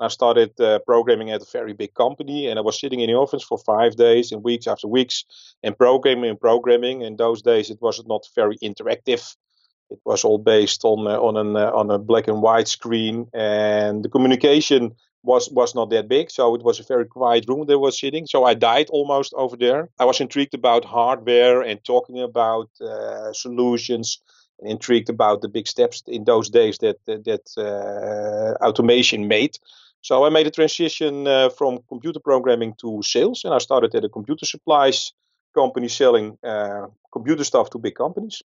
I 0.00 0.08
started 0.08 0.58
uh, 0.60 0.80
programming 0.80 1.30
at 1.30 1.42
a 1.42 1.46
very 1.52 1.72
big 1.72 1.94
company, 1.94 2.48
and 2.48 2.58
I 2.58 2.62
was 2.62 2.78
sitting 2.78 3.00
in 3.00 3.08
the 3.08 3.16
office 3.16 3.42
for 3.44 3.58
five 3.58 3.96
days 3.96 4.32
and 4.32 4.42
weeks 4.42 4.66
after 4.66 4.88
weeks, 4.88 5.24
and 5.62 5.76
programming 5.76 6.30
and 6.30 6.40
programming. 6.40 7.02
In 7.02 7.16
those 7.16 7.42
days, 7.42 7.70
it 7.70 7.80
was 7.80 8.02
not 8.06 8.26
very 8.34 8.56
interactive. 8.58 9.36
It 9.90 10.00
was 10.04 10.24
all 10.24 10.38
based 10.38 10.84
on 10.84 11.06
uh, 11.06 11.20
on 11.20 11.36
an 11.36 11.56
uh, 11.56 11.70
on 11.72 11.90
a 11.90 11.98
black 11.98 12.28
and 12.28 12.42
white 12.42 12.68
screen, 12.68 13.26
and 13.32 14.02
the 14.02 14.08
communication 14.08 14.94
was 15.22 15.50
was 15.50 15.74
not 15.74 15.90
that 15.90 16.08
big. 16.08 16.30
So 16.30 16.54
it 16.54 16.62
was 16.62 16.80
a 16.80 16.84
very 16.84 17.06
quiet 17.06 17.44
room 17.48 17.66
that 17.66 17.78
was 17.78 17.98
sitting. 17.98 18.26
So 18.26 18.44
I 18.44 18.54
died 18.54 18.88
almost 18.90 19.32
over 19.34 19.56
there. 19.56 19.88
I 19.98 20.04
was 20.04 20.20
intrigued 20.20 20.54
about 20.54 20.84
hardware 20.84 21.62
and 21.62 21.84
talking 21.84 22.20
about 22.20 22.70
uh, 22.80 23.32
solutions 23.32 24.20
intrigued 24.64 25.10
about 25.10 25.40
the 25.40 25.48
big 25.48 25.66
steps 25.66 26.02
in 26.06 26.24
those 26.24 26.48
days 26.50 26.78
that 26.78 26.96
that, 27.06 27.24
that 27.24 27.46
uh, 27.58 28.64
automation 28.64 29.28
made. 29.28 29.58
So 30.02 30.24
I 30.24 30.30
made 30.30 30.46
a 30.48 30.50
transition 30.50 31.26
uh, 31.26 31.48
from 31.50 31.78
computer 31.88 32.20
programming 32.20 32.74
to 32.80 33.02
sales, 33.02 33.44
and 33.44 33.54
I 33.54 33.58
started 33.58 33.94
at 33.94 34.04
a 34.04 34.08
computer 34.08 34.44
supplies 34.44 35.12
company 35.54 35.88
selling 35.88 36.38
uh, 36.42 36.86
computer 37.12 37.44
stuff 37.44 37.70
to 37.70 37.78
big 37.78 37.94
companies. 37.94 38.42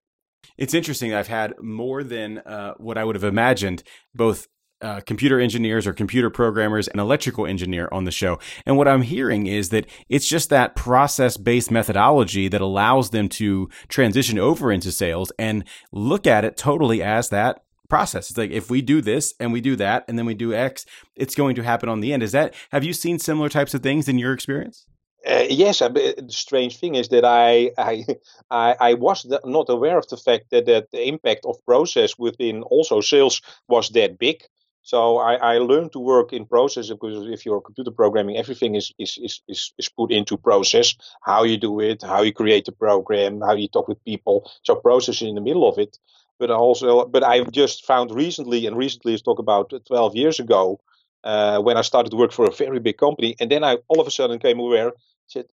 It's 0.58 0.74
interesting. 0.74 1.14
I've 1.14 1.28
had 1.28 1.54
more 1.62 2.04
than 2.04 2.40
uh, 2.40 2.74
what 2.78 2.98
I 2.98 3.04
would 3.04 3.16
have 3.16 3.24
imagined, 3.24 3.84
both 4.14 4.48
uh, 4.82 5.00
computer 5.02 5.40
engineers 5.40 5.88
or 5.88 5.94
computer 5.94 6.30
programmers 6.30 6.88
and 6.88 7.00
electrical 7.00 7.46
engineer 7.46 7.88
on 7.92 8.04
the 8.04 8.12
show. 8.12 8.38
And 8.66 8.78
what 8.78 8.88
I'm 8.88 9.02
hearing 9.02 9.48
is 9.48 9.70
that 9.70 9.88
it's 10.10 10.28
just 10.28 10.50
that 10.50 10.76
process 10.76 11.38
based 11.38 11.72
methodology 11.72 12.48
that 12.50 12.62
allows 12.62 13.12
them 13.12 13.30
to 13.30 13.70
transition 13.88 14.38
over 14.38 14.72
into 14.72 14.92
sales 14.92 15.32
and 15.40 15.64
look 15.92 16.28
at 16.28 16.44
it 16.44 16.58
totally 16.58 17.02
as 17.02 17.30
that 17.30 17.65
process. 17.89 18.30
It's 18.30 18.38
like 18.38 18.51
if 18.51 18.70
we 18.70 18.82
do 18.82 19.01
this 19.01 19.34
and 19.39 19.54
we 19.54 19.62
do 19.62 19.75
that 19.77 20.06
and 20.08 20.18
then 20.18 20.25
we 20.25 20.34
do 20.34 20.54
X, 20.54 20.86
it's 21.15 21.36
going 21.36 21.56
to 21.56 21.63
happen 21.63 21.89
on 21.89 22.00
the 22.00 22.13
end. 22.13 22.24
Is 22.24 22.32
that 22.32 22.54
have 22.72 22.84
you 22.84 22.94
seen 22.94 23.20
similar 23.20 23.50
types 23.50 23.74
of 23.74 23.82
things 23.82 24.08
in 24.08 24.18
your 24.18 24.34
experience? 24.34 24.88
Uh, 25.27 25.46
yes, 25.50 25.80
the 25.80 26.25
strange 26.30 26.77
thing 26.80 26.94
is 26.96 27.10
that 27.10 27.25
I 27.25 27.72
I 27.77 28.06
I, 28.51 28.75
I 28.80 28.94
was 28.94 29.25
not 29.44 29.70
aware 29.70 29.98
of 29.98 30.08
the 30.08 30.18
fact 30.18 30.51
that, 30.51 30.65
that 30.68 30.92
the 30.92 31.08
impact 31.08 31.46
of 31.46 31.63
process 31.65 32.18
within 32.18 32.63
also 32.63 33.01
sales 33.01 33.42
was 33.68 33.89
that 33.89 34.20
big. 34.20 34.44
So 34.86 35.18
I, 35.18 35.56
I 35.56 35.58
learned 35.58 35.94
to 35.94 36.00
work 36.00 36.32
in 36.32 36.46
process 36.46 36.89
because 36.89 37.27
if 37.27 37.44
you're 37.44 37.60
computer 37.60 37.89
programming, 37.89 38.38
everything 38.38 38.75
is, 38.75 38.94
is, 39.00 39.18
is, 39.20 39.42
is, 39.48 39.74
is 39.80 39.89
put 39.89 40.12
into 40.12 40.38
process. 40.38 40.94
How 41.24 41.42
you 41.42 41.58
do 41.58 41.80
it, 41.80 42.04
how 42.04 42.22
you 42.22 42.32
create 42.32 42.65
the 42.65 42.72
program, 42.72 43.42
how 43.42 43.54
you 43.54 43.68
talk 43.68 43.88
with 43.88 44.06
people. 44.06 44.48
So 44.62 44.75
process 44.75 45.24
is 45.24 45.30
in 45.30 45.34
the 45.34 45.42
middle 45.42 45.68
of 45.68 45.80
it 45.80 45.98
but 46.39 46.51
also 46.51 47.06
but 47.06 47.24
I've 47.24 47.51
just 47.51 47.86
found 47.86 48.12
recently, 48.12 48.65
and 48.65 48.77
recently 48.77 49.13
is 49.13 49.22
talk 49.22 49.39
about 49.39 49.74
12 49.88 50.15
years 50.15 50.39
ago, 50.39 50.80
uh, 51.24 51.60
when 51.60 51.77
I 51.77 51.82
started 51.82 52.12
to 52.12 52.18
work 52.18 52.32
for 52.32 52.46
a 52.46 52.51
very 52.51 52.80
big 52.80 52.98
company, 52.98 53.36
and 53.39 53.50
then 53.50 53.63
I 53.63 53.77
all 53.88 54.00
of 54.00 54.08
a 54.08 54.12
sudden 54.12 54.39
came 54.39 54.60
aware 54.60 54.92
that 55.34 55.48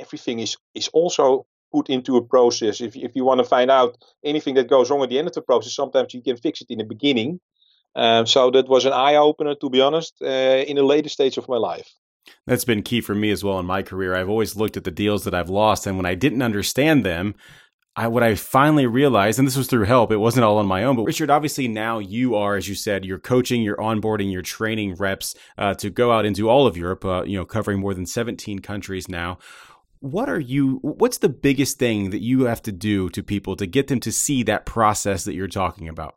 everything 0.00 0.40
is 0.40 0.56
is 0.74 0.88
also 0.88 1.46
put 1.72 1.88
into 1.88 2.16
a 2.16 2.22
process. 2.22 2.80
If 2.80 2.96
if 2.96 3.12
you 3.14 3.24
want 3.24 3.38
to 3.38 3.44
find 3.44 3.70
out 3.70 3.96
anything 4.24 4.54
that 4.56 4.68
goes 4.68 4.90
wrong 4.90 5.02
at 5.02 5.10
the 5.10 5.18
end 5.18 5.28
of 5.28 5.34
the 5.34 5.42
process, 5.42 5.74
sometimes 5.74 6.14
you 6.14 6.22
can 6.22 6.36
fix 6.36 6.60
it 6.60 6.70
in 6.70 6.78
the 6.78 6.84
beginning. 6.84 7.40
Um, 7.94 8.26
so 8.26 8.50
that 8.50 8.68
was 8.68 8.86
an 8.86 8.92
eye 8.92 9.16
opener, 9.16 9.54
to 9.56 9.68
be 9.68 9.80
honest, 9.80 10.14
uh, 10.22 10.64
in 10.66 10.76
the 10.76 10.82
later 10.82 11.10
stage 11.10 11.36
of 11.36 11.48
my 11.48 11.58
life. 11.58 11.90
That's 12.46 12.64
been 12.64 12.82
key 12.82 13.00
for 13.00 13.14
me 13.14 13.30
as 13.30 13.44
well 13.44 13.58
in 13.58 13.66
my 13.66 13.82
career. 13.82 14.14
I've 14.14 14.30
always 14.30 14.56
looked 14.56 14.76
at 14.76 14.84
the 14.84 14.90
deals 14.90 15.24
that 15.24 15.34
I've 15.34 15.50
lost, 15.50 15.86
and 15.86 15.96
when 15.96 16.06
I 16.06 16.14
didn't 16.14 16.42
understand 16.42 17.04
them, 17.04 17.34
I, 17.94 18.08
what 18.08 18.22
I 18.22 18.36
finally 18.36 18.86
realized, 18.86 19.38
and 19.38 19.46
this 19.46 19.56
was 19.56 19.66
through 19.66 19.84
help, 19.84 20.12
it 20.12 20.16
wasn't 20.16 20.44
all 20.44 20.56
on 20.56 20.66
my 20.66 20.84
own, 20.84 20.96
but 20.96 21.02
Richard, 21.02 21.28
obviously 21.28 21.68
now 21.68 21.98
you 21.98 22.34
are, 22.34 22.56
as 22.56 22.66
you 22.66 22.74
said, 22.74 23.04
you're 23.04 23.18
coaching, 23.18 23.60
you're 23.60 23.76
onboarding, 23.76 24.32
you're 24.32 24.40
training 24.40 24.94
reps 24.94 25.34
uh, 25.58 25.74
to 25.74 25.90
go 25.90 26.10
out 26.10 26.24
into 26.24 26.48
all 26.48 26.66
of 26.66 26.76
Europe, 26.76 27.04
uh, 27.04 27.22
you 27.24 27.36
know, 27.36 27.44
covering 27.44 27.80
more 27.80 27.92
than 27.92 28.06
17 28.06 28.60
countries 28.60 29.08
now. 29.10 29.36
What 30.00 30.30
are 30.30 30.40
you, 30.40 30.78
what's 30.82 31.18
the 31.18 31.28
biggest 31.28 31.78
thing 31.78 32.10
that 32.10 32.22
you 32.22 32.46
have 32.46 32.62
to 32.62 32.72
do 32.72 33.10
to 33.10 33.22
people 33.22 33.56
to 33.56 33.66
get 33.66 33.88
them 33.88 34.00
to 34.00 34.10
see 34.10 34.42
that 34.44 34.64
process 34.64 35.24
that 35.24 35.34
you're 35.34 35.46
talking 35.46 35.88
about? 35.88 36.16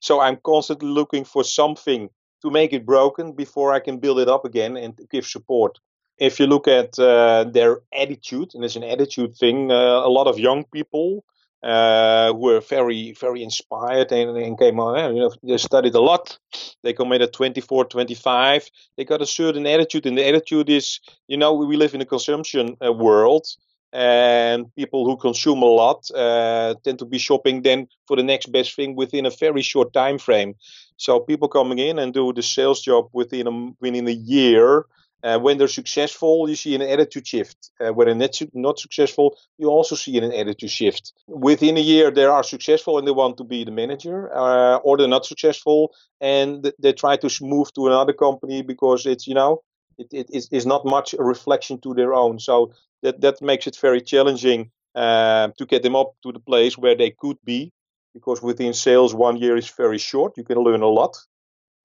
So 0.00 0.20
I'm 0.20 0.36
constantly 0.44 0.88
looking 0.88 1.24
for 1.24 1.42
something 1.42 2.10
to 2.42 2.50
make 2.50 2.72
it 2.74 2.84
broken 2.84 3.32
before 3.32 3.72
I 3.72 3.80
can 3.80 3.98
build 3.98 4.20
it 4.20 4.28
up 4.28 4.44
again 4.44 4.76
and 4.76 4.98
give 5.10 5.26
support 5.26 5.78
if 6.18 6.40
you 6.40 6.46
look 6.46 6.68
at 6.68 6.98
uh, 6.98 7.44
their 7.44 7.80
attitude, 7.92 8.54
and 8.54 8.64
it's 8.64 8.76
an 8.76 8.84
attitude 8.84 9.36
thing, 9.36 9.70
uh, 9.70 9.74
a 9.74 10.08
lot 10.08 10.26
of 10.26 10.38
young 10.38 10.64
people 10.64 11.24
uh, 11.62 12.32
were 12.36 12.60
very, 12.60 13.12
very 13.20 13.42
inspired 13.42 14.12
and, 14.12 14.36
and 14.36 14.58
came 14.58 14.80
on, 14.80 15.16
you 15.16 15.22
know, 15.22 15.32
they 15.42 15.58
studied 15.58 15.94
a 15.94 16.00
lot. 16.00 16.38
They 16.82 16.92
committed 16.92 17.32
24, 17.32 17.86
25. 17.86 18.70
They 18.96 19.04
got 19.04 19.22
a 19.22 19.26
certain 19.26 19.66
attitude, 19.66 20.06
and 20.06 20.16
the 20.18 20.26
attitude 20.26 20.70
is, 20.70 21.00
you 21.26 21.36
know, 21.36 21.54
we 21.54 21.76
live 21.76 21.94
in 21.94 22.00
a 22.00 22.06
consumption 22.06 22.76
uh, 22.84 22.92
world. 22.92 23.46
And 23.90 24.66
people 24.76 25.06
who 25.06 25.16
consume 25.16 25.62
a 25.62 25.64
lot 25.64 26.10
uh, 26.10 26.74
tend 26.84 26.98
to 26.98 27.06
be 27.06 27.16
shopping 27.16 27.62
then 27.62 27.88
for 28.06 28.16
the 28.16 28.22
next 28.22 28.52
best 28.52 28.76
thing 28.76 28.94
within 28.94 29.24
a 29.24 29.30
very 29.30 29.62
short 29.62 29.94
time 29.94 30.18
frame. 30.18 30.56
So 30.98 31.20
people 31.20 31.48
coming 31.48 31.78
in 31.78 31.98
and 31.98 32.12
do 32.12 32.34
the 32.34 32.42
sales 32.42 32.82
job 32.82 33.08
within 33.14 33.46
a, 33.46 33.72
within 33.80 34.06
a 34.06 34.12
year 34.12 34.84
uh, 35.24 35.38
when 35.38 35.58
they're 35.58 35.68
successful, 35.68 36.48
you 36.48 36.54
see 36.54 36.74
an 36.74 36.82
attitude 36.82 37.26
shift. 37.26 37.70
Uh, 37.80 37.92
when 37.92 38.18
they're 38.18 38.30
not 38.54 38.78
successful, 38.78 39.36
you 39.58 39.68
also 39.68 39.96
see 39.96 40.16
an 40.18 40.32
attitude 40.32 40.70
shift. 40.70 41.12
Within 41.26 41.76
a 41.76 41.80
year, 41.80 42.10
they 42.10 42.24
are 42.24 42.44
successful 42.44 42.98
and 42.98 43.06
they 43.06 43.12
want 43.12 43.36
to 43.38 43.44
be 43.44 43.64
the 43.64 43.72
manager, 43.72 44.30
uh, 44.32 44.76
or 44.76 44.96
they're 44.96 45.08
not 45.08 45.26
successful 45.26 45.92
and 46.20 46.72
they 46.78 46.92
try 46.92 47.16
to 47.16 47.28
move 47.40 47.72
to 47.74 47.86
another 47.86 48.12
company 48.12 48.62
because 48.62 49.06
it's 49.06 49.26
you 49.26 49.34
know 49.34 49.62
it, 49.98 50.08
it 50.30 50.48
is 50.52 50.66
not 50.66 50.84
much 50.84 51.14
a 51.14 51.22
reflection 51.22 51.80
to 51.80 51.94
their 51.94 52.14
own. 52.14 52.38
So 52.38 52.72
that 53.02 53.20
that 53.20 53.42
makes 53.42 53.66
it 53.66 53.76
very 53.76 54.00
challenging 54.00 54.70
uh, 54.94 55.48
to 55.58 55.66
get 55.66 55.82
them 55.82 55.96
up 55.96 56.14
to 56.22 56.32
the 56.32 56.40
place 56.40 56.78
where 56.78 56.94
they 56.96 57.10
could 57.10 57.38
be. 57.44 57.72
Because 58.14 58.42
within 58.42 58.72
sales, 58.72 59.14
one 59.14 59.36
year 59.36 59.56
is 59.56 59.68
very 59.70 59.98
short. 59.98 60.36
You 60.36 60.44
can 60.44 60.58
learn 60.58 60.82
a 60.82 60.88
lot. 60.88 61.16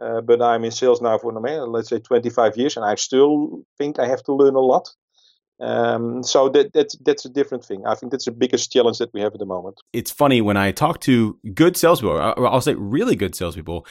Uh, 0.03 0.22
but 0.22 0.41
I'm 0.41 0.63
in 0.65 0.72
sales 0.72 1.01
now 1.01 1.17
for 1.17 1.31
let's 1.31 1.89
say 1.89 2.00
25 2.00 2.57
years, 2.57 2.75
and 2.75 2.86
I 2.86 2.95
still 2.95 3.63
think 3.77 4.00
I 4.00 4.07
have 4.07 4.24
to 4.24 4.33
learn 4.33 4.55
a 4.55 4.60
lot. 4.60 4.89
Um, 5.60 6.24
so 6.24 6.50
that, 6.50 6.74
that's 6.74 6.98
that's 7.05 7.25
a 7.25 7.29
different 7.29 7.63
thing. 7.63 7.86
I 7.86 7.95
think 7.95 8.12
that's 8.12 8.25
the 8.25 8.31
biggest 8.31 8.72
challenge 8.72 8.98
that 8.98 9.13
we 9.13 9.22
have 9.22 9.33
at 9.33 9.39
the 9.39 9.45
moment. 9.45 9.79
It's 9.93 10.12
funny 10.12 10.41
when 10.41 10.57
I 10.57 10.72
talk 10.72 11.00
to 11.01 11.38
good 11.53 11.77
salespeople, 11.77 12.19
I'll 12.19 12.60
say 12.60 12.74
really 12.74 13.15
good 13.15 13.36
salespeople 13.36 13.86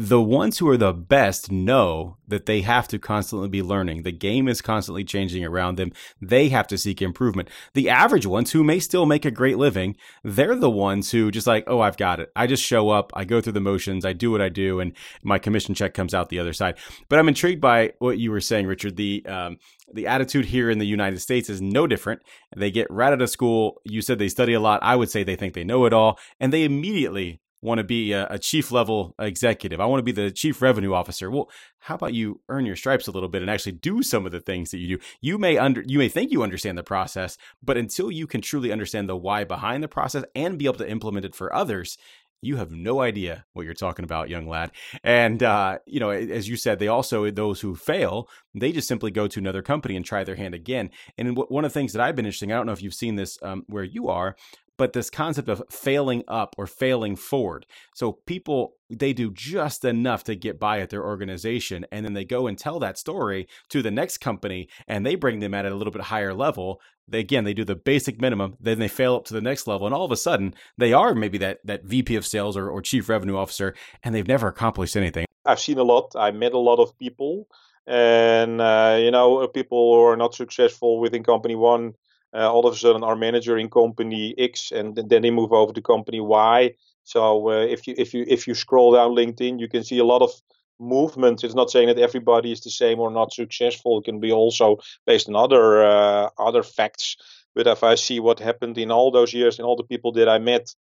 the 0.00 0.22
ones 0.22 0.56
who 0.56 0.66
are 0.66 0.78
the 0.78 0.94
best 0.94 1.52
know 1.52 2.16
that 2.26 2.46
they 2.46 2.62
have 2.62 2.88
to 2.88 2.98
constantly 2.98 3.50
be 3.50 3.60
learning. 3.60 4.02
The 4.02 4.10
game 4.10 4.48
is 4.48 4.62
constantly 4.62 5.04
changing 5.04 5.44
around 5.44 5.76
them. 5.76 5.92
They 6.22 6.48
have 6.48 6.66
to 6.68 6.78
seek 6.78 7.02
improvement. 7.02 7.50
The 7.74 7.90
average 7.90 8.24
ones 8.24 8.50
who 8.50 8.64
may 8.64 8.80
still 8.80 9.04
make 9.04 9.26
a 9.26 9.30
great 9.30 9.58
living, 9.58 9.96
they're 10.24 10.56
the 10.56 10.70
ones 10.70 11.10
who 11.10 11.30
just 11.30 11.46
like, 11.46 11.64
oh, 11.66 11.80
I've 11.80 11.98
got 11.98 12.18
it. 12.18 12.32
I 12.34 12.46
just 12.46 12.64
show 12.64 12.88
up, 12.88 13.12
I 13.14 13.26
go 13.26 13.42
through 13.42 13.52
the 13.52 13.60
motions, 13.60 14.06
I 14.06 14.14
do 14.14 14.30
what 14.30 14.40
I 14.40 14.48
do, 14.48 14.80
and 14.80 14.96
my 15.22 15.38
commission 15.38 15.74
check 15.74 15.92
comes 15.92 16.14
out 16.14 16.30
the 16.30 16.38
other 16.38 16.54
side. 16.54 16.78
But 17.10 17.18
I'm 17.18 17.28
intrigued 17.28 17.60
by 17.60 17.92
what 17.98 18.16
you 18.16 18.30
were 18.30 18.40
saying, 18.40 18.66
Richard. 18.66 18.96
The 18.96 19.22
um, 19.26 19.58
the 19.92 20.06
attitude 20.06 20.46
here 20.46 20.70
in 20.70 20.78
the 20.78 20.86
United 20.86 21.20
States 21.20 21.50
is 21.50 21.60
no 21.60 21.86
different. 21.86 22.22
They 22.56 22.70
get 22.70 22.90
right 22.90 23.12
out 23.12 23.20
of 23.20 23.28
school. 23.28 23.82
You 23.84 24.00
said 24.00 24.18
they 24.18 24.28
study 24.30 24.54
a 24.54 24.60
lot. 24.60 24.80
I 24.82 24.96
would 24.96 25.10
say 25.10 25.24
they 25.24 25.36
think 25.36 25.52
they 25.52 25.64
know 25.64 25.84
it 25.84 25.92
all, 25.92 26.18
and 26.38 26.54
they 26.54 26.64
immediately 26.64 27.42
want 27.62 27.78
to 27.78 27.84
be 27.84 28.12
a, 28.12 28.26
a, 28.30 28.38
chief 28.38 28.72
level 28.72 29.14
executive. 29.18 29.80
I 29.80 29.86
want 29.86 29.98
to 29.98 30.04
be 30.04 30.12
the 30.12 30.30
chief 30.30 30.62
revenue 30.62 30.94
officer. 30.94 31.30
Well, 31.30 31.50
how 31.80 31.94
about 31.94 32.14
you 32.14 32.40
earn 32.48 32.66
your 32.66 32.76
stripes 32.76 33.06
a 33.06 33.10
little 33.10 33.28
bit 33.28 33.42
and 33.42 33.50
actually 33.50 33.72
do 33.72 34.02
some 34.02 34.26
of 34.26 34.32
the 34.32 34.40
things 34.40 34.70
that 34.70 34.78
you 34.78 34.96
do? 34.96 35.02
You 35.20 35.38
may 35.38 35.58
under 35.58 35.82
you 35.86 35.98
may 35.98 36.08
think 36.08 36.30
you 36.30 36.42
understand 36.42 36.78
the 36.78 36.82
process, 36.82 37.36
but 37.62 37.76
until 37.76 38.10
you 38.10 38.26
can 38.26 38.40
truly 38.40 38.72
understand 38.72 39.08
the 39.08 39.16
why 39.16 39.44
behind 39.44 39.82
the 39.82 39.88
process 39.88 40.24
and 40.34 40.58
be 40.58 40.66
able 40.66 40.76
to 40.76 40.90
implement 40.90 41.26
it 41.26 41.34
for 41.34 41.54
others, 41.54 41.98
you 42.42 42.56
have 42.56 42.70
no 42.70 43.00
idea 43.00 43.44
what 43.52 43.64
you're 43.64 43.74
talking 43.74 44.04
about, 44.04 44.30
young 44.30 44.48
lad. 44.48 44.70
And 45.04 45.42
uh, 45.42 45.78
you 45.86 46.00
know, 46.00 46.10
as 46.10 46.48
you 46.48 46.56
said, 46.56 46.78
they 46.78 46.88
also 46.88 47.30
those 47.30 47.60
who 47.60 47.74
fail, 47.74 48.28
they 48.54 48.72
just 48.72 48.88
simply 48.88 49.10
go 49.10 49.28
to 49.28 49.38
another 49.38 49.62
company 49.62 49.96
and 49.96 50.04
try 50.04 50.24
their 50.24 50.36
hand 50.36 50.54
again. 50.54 50.90
And 51.18 51.36
one 51.36 51.64
of 51.64 51.72
the 51.72 51.78
things 51.78 51.92
that 51.92 52.02
I've 52.02 52.16
been 52.16 52.26
interesting, 52.26 52.52
I 52.52 52.56
don't 52.56 52.66
know 52.66 52.72
if 52.72 52.82
you've 52.82 52.94
seen 52.94 53.16
this 53.16 53.38
um, 53.42 53.64
where 53.66 53.84
you 53.84 54.08
are, 54.08 54.36
but 54.80 54.94
this 54.94 55.10
concept 55.10 55.50
of 55.50 55.62
failing 55.70 56.24
up 56.26 56.54
or 56.56 56.66
failing 56.66 57.14
forward. 57.14 57.66
So 57.94 58.12
people 58.24 58.76
they 58.88 59.12
do 59.12 59.30
just 59.30 59.84
enough 59.84 60.24
to 60.24 60.34
get 60.34 60.58
by 60.58 60.80
at 60.80 60.88
their 60.88 61.04
organization 61.04 61.84
and 61.92 62.02
then 62.02 62.14
they 62.14 62.24
go 62.24 62.46
and 62.46 62.56
tell 62.56 62.78
that 62.78 62.96
story 62.96 63.46
to 63.68 63.82
the 63.82 63.90
next 63.90 64.18
company 64.18 64.70
and 64.88 65.04
they 65.04 65.16
bring 65.16 65.40
them 65.40 65.52
at 65.52 65.66
a 65.66 65.74
little 65.74 65.90
bit 65.92 66.00
higher 66.00 66.32
level. 66.32 66.80
They, 67.06 67.18
again, 67.18 67.44
they 67.44 67.52
do 67.52 67.62
the 67.62 67.76
basic 67.76 68.22
minimum, 68.22 68.56
then 68.58 68.78
they 68.78 68.88
fail 68.88 69.16
up 69.16 69.26
to 69.26 69.34
the 69.34 69.42
next 69.42 69.66
level 69.66 69.86
and 69.86 69.94
all 69.94 70.06
of 70.06 70.12
a 70.12 70.16
sudden 70.16 70.54
they 70.78 70.94
are 70.94 71.14
maybe 71.14 71.36
that 71.36 71.58
that 71.64 71.84
VP 71.84 72.16
of 72.16 72.24
sales 72.24 72.56
or, 72.56 72.70
or 72.70 72.80
chief 72.80 73.10
revenue 73.10 73.36
officer 73.36 73.74
and 74.02 74.14
they've 74.14 74.26
never 74.26 74.48
accomplished 74.48 74.96
anything. 74.96 75.26
I've 75.44 75.60
seen 75.60 75.76
a 75.76 75.82
lot. 75.82 76.12
I 76.16 76.30
met 76.30 76.54
a 76.54 76.58
lot 76.58 76.78
of 76.78 76.98
people 76.98 77.48
and 77.86 78.62
uh, 78.62 78.96
you 78.98 79.10
know 79.10 79.46
people 79.48 79.94
who 79.94 80.00
are 80.06 80.16
not 80.16 80.34
successful 80.34 81.00
within 81.00 81.22
company 81.22 81.54
one 81.54 81.92
all 82.38 82.66
of 82.66 82.74
a 82.74 82.76
sudden 82.76 83.02
are 83.02 83.16
manager 83.16 83.58
in 83.58 83.68
company 83.70 84.34
X, 84.38 84.70
and 84.72 84.94
then 84.96 85.22
they 85.22 85.30
move 85.30 85.52
over 85.52 85.72
to 85.72 85.82
company 85.82 86.20
Y. 86.20 86.74
So 87.04 87.50
uh, 87.50 87.66
if 87.66 87.86
you 87.86 87.94
if 87.98 88.14
you 88.14 88.24
if 88.28 88.46
you 88.46 88.54
scroll 88.54 88.92
down 88.92 89.12
LinkedIn, 89.12 89.58
you 89.58 89.68
can 89.68 89.84
see 89.84 89.98
a 89.98 90.04
lot 90.04 90.22
of 90.22 90.30
movement. 90.78 91.44
It's 91.44 91.54
not 91.54 91.70
saying 91.70 91.88
that 91.88 91.98
everybody 91.98 92.52
is 92.52 92.60
the 92.60 92.70
same 92.70 93.00
or 93.00 93.10
not 93.10 93.32
successful. 93.32 93.98
It 93.98 94.04
can 94.04 94.20
be 94.20 94.32
also 94.32 94.78
based 95.06 95.28
on 95.28 95.36
other 95.36 95.84
uh, 95.84 96.30
other 96.38 96.62
facts. 96.62 97.16
But 97.54 97.66
if 97.66 97.82
I 97.82 97.96
see 97.96 98.20
what 98.20 98.38
happened 98.38 98.78
in 98.78 98.90
all 98.90 99.10
those 99.10 99.34
years 99.34 99.58
and 99.58 99.66
all 99.66 99.76
the 99.76 99.82
people 99.82 100.12
that 100.12 100.28
I 100.28 100.38
met, 100.38 100.72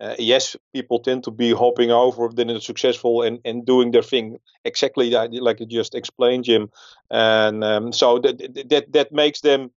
uh, 0.00 0.16
yes, 0.18 0.56
people 0.74 0.98
tend 0.98 1.24
to 1.24 1.30
be 1.30 1.52
hopping 1.52 1.90
over, 1.90 2.28
then 2.28 2.50
it's 2.50 2.66
successful 2.66 3.22
and, 3.22 3.38
and 3.44 3.64
doing 3.64 3.92
their 3.92 4.02
thing 4.02 4.38
exactly 4.64 5.10
like 5.10 5.60
you 5.60 5.66
just 5.66 5.94
explained, 5.94 6.44
Jim. 6.44 6.68
And 7.10 7.64
um, 7.64 7.92
so 7.92 8.18
that, 8.18 8.38
that 8.70 8.92
that 8.92 9.12
makes 9.12 9.40
them 9.40 9.70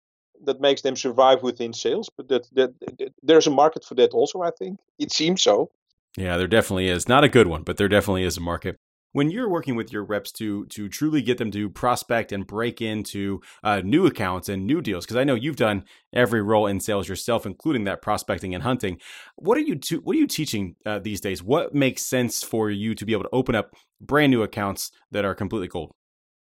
that 0.45 0.61
makes 0.61 0.83
them 0.83 0.97
survive 0.97 1.43
within 1.43 1.73
sales. 1.73 2.11
But 2.17 2.29
that, 2.29 2.49
that, 2.55 2.79
that 2.81 3.13
there's 3.23 3.47
a 3.47 3.51
market 3.51 3.85
for 3.85 3.95
that 3.97 4.13
also. 4.13 4.43
I 4.43 4.51
think 4.51 4.79
it 4.99 5.13
seems 5.13 5.43
so. 5.43 5.71
Yeah, 6.17 6.37
there 6.37 6.49
definitely 6.49 6.89
is. 6.89 7.09
Not 7.09 7.25
a 7.25 7.29
good 7.29 7.47
one, 7.47 7.63
but 7.63 7.77
there 7.77 7.89
definitely 7.89 8.25
is 8.25 8.37
a 8.37 8.41
market. 8.41 8.77
When 9.13 9.31
you're 9.31 9.49
working 9.49 9.75
with 9.75 9.91
your 9.91 10.05
reps 10.05 10.31
to 10.33 10.67
to 10.67 10.89
truly 10.89 11.23
get 11.23 11.39
them 11.39 11.51
to 11.53 11.71
prospect 11.71 12.31
and 12.31 12.47
break 12.47 12.83
into 12.83 13.41
uh, 13.65 13.81
new 13.83 14.05
accounts 14.07 14.49
and 14.51 14.67
new 14.67 14.83
deals, 14.83 15.07
because 15.07 15.17
I 15.17 15.25
know 15.25 15.35
you've 15.35 15.57
done 15.57 15.85
every 16.13 16.43
role 16.43 16.67
in 16.67 16.79
sales 16.79 17.09
yourself, 17.09 17.47
including 17.47 17.85
that 17.85 18.03
prospecting 18.03 18.55
and 18.55 18.63
hunting. 18.63 19.01
What 19.37 19.57
are 19.57 19.63
you 19.63 19.77
to, 19.77 20.01
What 20.01 20.15
are 20.15 20.19
you 20.19 20.27
teaching 20.27 20.77
uh, 20.85 20.99
these 20.99 21.23
days? 21.23 21.43
What 21.43 21.75
makes 21.75 22.05
sense 22.05 22.43
for 22.43 22.71
you 22.71 22.95
to 22.95 23.07
be 23.07 23.13
able 23.13 23.25
to 23.25 23.31
open 23.33 23.55
up 23.55 23.75
brand 24.01 24.31
new 24.31 24.43
accounts 24.43 24.91
that 25.11 25.25
are 25.25 25.35
completely 25.35 25.69
cold? 25.69 25.93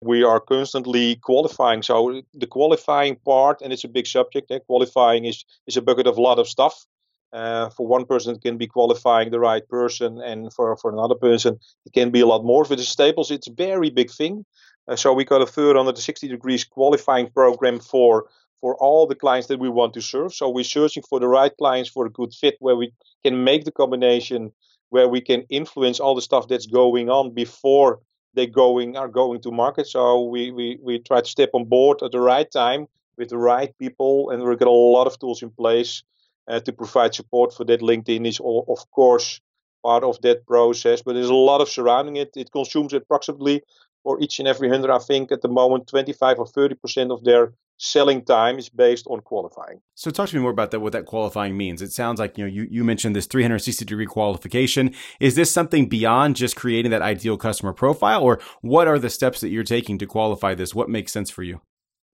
We 0.02 0.24
are 0.24 0.40
constantly 0.40 1.18
qualifying. 1.18 1.82
So 1.82 2.22
the 2.34 2.48
qualifying 2.48 3.18
part, 3.18 3.62
and 3.62 3.74
it's 3.74 3.84
a 3.84 3.90
big 3.90 4.08
subject. 4.08 4.52
Eh? 4.52 4.60
Qualifying 4.60 5.26
is 5.26 5.44
is 5.68 5.78
a 5.78 5.82
bucket 5.82 6.08
of 6.08 6.18
a 6.18 6.22
lot 6.22 6.40
of 6.40 6.48
stuff. 6.48 6.86
Uh, 7.32 7.70
for 7.70 7.86
one 7.86 8.06
person, 8.06 8.36
it 8.36 8.42
can 8.42 8.58
be 8.58 8.66
qualifying 8.66 9.30
the 9.30 9.40
right 9.40 9.68
person, 9.68 10.20
and 10.22 10.52
for 10.54 10.76
for 10.78 10.92
another 10.92 11.16
person, 11.16 11.60
it 11.86 11.94
can 11.94 12.12
be 12.12 12.22
a 12.22 12.26
lot 12.26 12.44
more. 12.44 12.66
For 12.66 12.76
the 12.76 12.84
staples, 12.84 13.30
it's 13.30 13.48
a 13.48 13.54
very 13.54 13.90
big 13.90 14.10
thing. 14.10 14.46
Uh, 14.88 14.96
so 14.96 15.14
we 15.14 15.26
got 15.26 15.42
a 15.42 15.46
third 15.46 15.78
under 15.78 15.92
the 15.92 16.02
60 16.02 16.28
degrees 16.28 16.64
qualifying 16.64 17.30
program 17.30 17.80
for 17.80 18.30
for 18.62 18.76
all 18.76 19.06
the 19.06 19.16
clients 19.16 19.48
that 19.48 19.60
we 19.60 19.70
want 19.70 19.94
to 19.94 20.02
serve. 20.02 20.34
So 20.34 20.50
we're 20.50 20.64
searching 20.64 21.04
for 21.04 21.20
the 21.20 21.28
right 21.28 21.56
clients 21.58 21.90
for 21.90 22.06
a 22.06 22.10
good 22.10 22.34
fit 22.34 22.56
where 22.60 22.76
we 22.76 22.92
can 23.24 23.44
make 23.44 23.64
the 23.66 23.72
combination, 23.72 24.52
where 24.90 25.08
we 25.08 25.22
can 25.22 25.44
influence 25.50 26.00
all 26.00 26.16
the 26.16 26.22
stuff 26.22 26.48
that's 26.48 26.66
going 26.66 27.10
on 27.10 27.34
before 27.34 28.00
they 28.34 28.48
going 28.48 28.96
are 28.98 29.08
going 29.08 29.42
to 29.42 29.52
market. 29.52 29.88
So 29.88 30.24
we, 30.24 30.52
we, 30.52 30.78
we 30.82 31.00
try 31.00 31.22
to 31.22 31.30
step 31.30 31.50
on 31.54 31.66
board 31.66 32.02
at 32.04 32.12
the 32.12 32.20
right 32.20 32.50
time 32.50 32.88
with 33.18 33.30
the 33.30 33.38
right 33.38 33.78
people, 33.78 34.30
and 34.30 34.44
we've 34.44 34.58
got 34.58 34.68
a 34.68 34.72
lot 34.72 35.08
of 35.08 35.20
tools 35.20 35.42
in 35.44 35.50
place 35.50 36.04
uh, 36.48 36.60
to 36.62 36.72
provide 36.72 37.14
support 37.14 37.54
for 37.54 37.66
that. 37.66 37.82
LinkedIn 37.82 38.26
is, 38.28 38.40
all, 38.40 38.66
of 38.68 38.90
course, 38.92 39.42
part 39.84 40.04
of 40.04 40.22
that 40.22 40.46
process, 40.46 41.02
but 41.02 41.14
there's 41.14 41.30
a 41.30 41.34
lot 41.34 41.62
of 41.62 41.70
surrounding 41.70 42.18
it. 42.18 42.32
It 42.36 42.52
consumes 42.52 42.94
approximately 42.94 43.64
for 44.04 44.20
each 44.22 44.40
and 44.40 44.48
every 44.48 44.70
hundred, 44.70 44.92
I 44.92 45.00
think 45.00 45.32
at 45.32 45.42
the 45.42 45.50
moment 45.50 45.88
25 45.88 46.40
or 46.40 46.46
30% 46.46 47.12
of 47.12 47.24
their 47.24 47.54
selling 47.78 48.24
time 48.24 48.60
is 48.60 48.70
based 48.70 49.08
on 49.08 49.22
qualifying. 49.22 49.82
So 49.96 50.12
talk 50.12 50.30
to 50.30 50.36
me 50.36 50.42
more 50.42 50.52
about 50.52 50.72
that 50.72 50.82
what 50.82 50.92
that 50.92 51.06
qualifying 51.06 51.58
means. 51.58 51.82
It 51.82 51.92
sounds 51.92 52.20
like 52.20 52.38
you 52.38 52.44
know 52.44 52.50
you, 52.50 52.68
you 52.70 52.84
mentioned 52.84 53.16
this 53.16 53.26
360 53.26 53.86
degree 53.86 54.06
qualification. 54.06 54.94
Is 55.20 55.36
this 55.36 55.52
something 55.52 55.88
beyond 55.88 56.36
just 56.36 56.56
creating 56.56 56.92
that 56.92 57.02
ideal 57.02 57.38
customer 57.38 57.74
profile 57.74 58.22
or 58.22 58.40
what 58.62 58.88
are 58.88 59.00
the 59.00 59.10
steps 59.10 59.40
that 59.42 59.50
you're 59.50 59.64
taking 59.64 59.98
to 59.98 60.06
qualify 60.06 60.54
this? 60.54 60.76
What 60.76 60.90
makes 60.90 61.12
sense 61.12 61.30
for 61.30 61.44
you? 61.44 61.62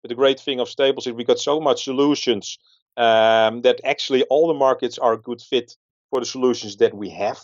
But 0.03 0.09
the 0.09 0.17
great 0.17 0.41
thing 0.41 0.59
of 0.59 0.69
Staples 0.69 1.07
is 1.07 1.13
we 1.13 1.25
got 1.25 1.39
so 1.39 1.61
much 1.61 1.85
solutions 1.85 2.59
um, 2.97 3.63
that 3.63 3.81
actually 3.85 4.25
all 4.25 4.49
the 4.49 4.55
markets 4.55 4.99
are 4.99 5.13
a 5.13 5.19
good 5.19 5.41
fit 5.41 5.77
for 6.11 6.21
the 6.21 6.27
solutions 6.27 6.77
that 6.79 6.93
we 6.93 7.09
have. 7.11 7.39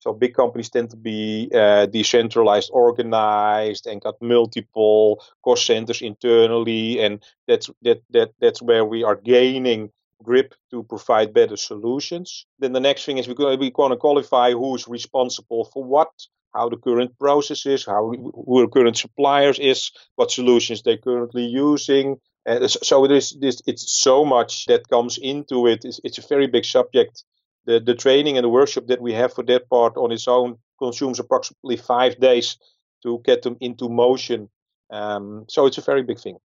So 0.00 0.12
big 0.12 0.34
companies 0.34 0.70
tend 0.70 0.90
to 0.90 0.96
be 0.96 1.50
uh, 1.52 1.86
decentralized, 1.86 2.70
organized, 2.72 3.86
and 3.86 4.00
got 4.00 4.22
multiple 4.22 5.22
cost 5.42 5.66
centers 5.66 6.02
internally, 6.02 7.00
and 7.00 7.22
that's 7.46 7.68
that 7.82 8.02
that 8.10 8.30
that's 8.40 8.62
where 8.62 8.84
we 8.84 9.02
are 9.04 9.16
gaining 9.16 9.90
grip 10.22 10.54
to 10.70 10.82
provide 10.82 11.32
better 11.32 11.56
solutions. 11.56 12.46
Then 12.58 12.72
the 12.72 12.80
next 12.80 13.04
thing 13.04 13.18
is 13.18 13.28
we 13.28 13.34
we 13.34 13.72
want 13.76 13.92
to 13.92 13.96
qualify 13.96 14.52
who's 14.52 14.88
responsible 14.88 15.64
for 15.72 15.84
what, 15.84 16.10
how 16.54 16.68
the 16.68 16.76
current 16.76 17.18
process 17.18 17.66
is, 17.66 17.86
how 17.86 18.10
who 18.10 18.60
the 18.60 18.68
current 18.68 18.96
suppliers 18.96 19.58
is, 19.58 19.90
what 20.16 20.30
solutions 20.30 20.82
they're 20.82 20.96
currently 20.96 21.44
using. 21.44 22.16
And 22.46 22.70
so 22.70 23.04
it 23.04 23.10
is 23.10 23.36
this 23.40 23.62
it's 23.66 23.92
so 23.92 24.24
much 24.24 24.66
that 24.66 24.88
comes 24.88 25.18
into 25.18 25.66
it. 25.66 25.84
It's, 25.84 26.00
it's 26.04 26.18
a 26.18 26.28
very 26.28 26.46
big 26.46 26.64
subject 26.64 27.24
the, 27.66 27.80
the 27.80 27.94
training 27.94 28.36
and 28.36 28.44
the 28.44 28.48
workshop 28.48 28.86
that 28.88 29.00
we 29.00 29.12
have 29.12 29.32
for 29.32 29.44
that 29.44 29.68
part 29.68 29.96
on 29.96 30.12
its 30.12 30.28
own 30.28 30.58
consumes 30.78 31.18
approximately 31.18 31.76
five 31.76 32.18
days 32.18 32.56
to 33.02 33.20
get 33.24 33.42
them 33.42 33.56
into 33.60 33.88
motion. 33.88 34.48
Um, 34.90 35.44
so 35.48 35.66
it's 35.66 35.78
a 35.78 35.82
very 35.82 36.02
big 36.02 36.18
thing. 36.18 36.38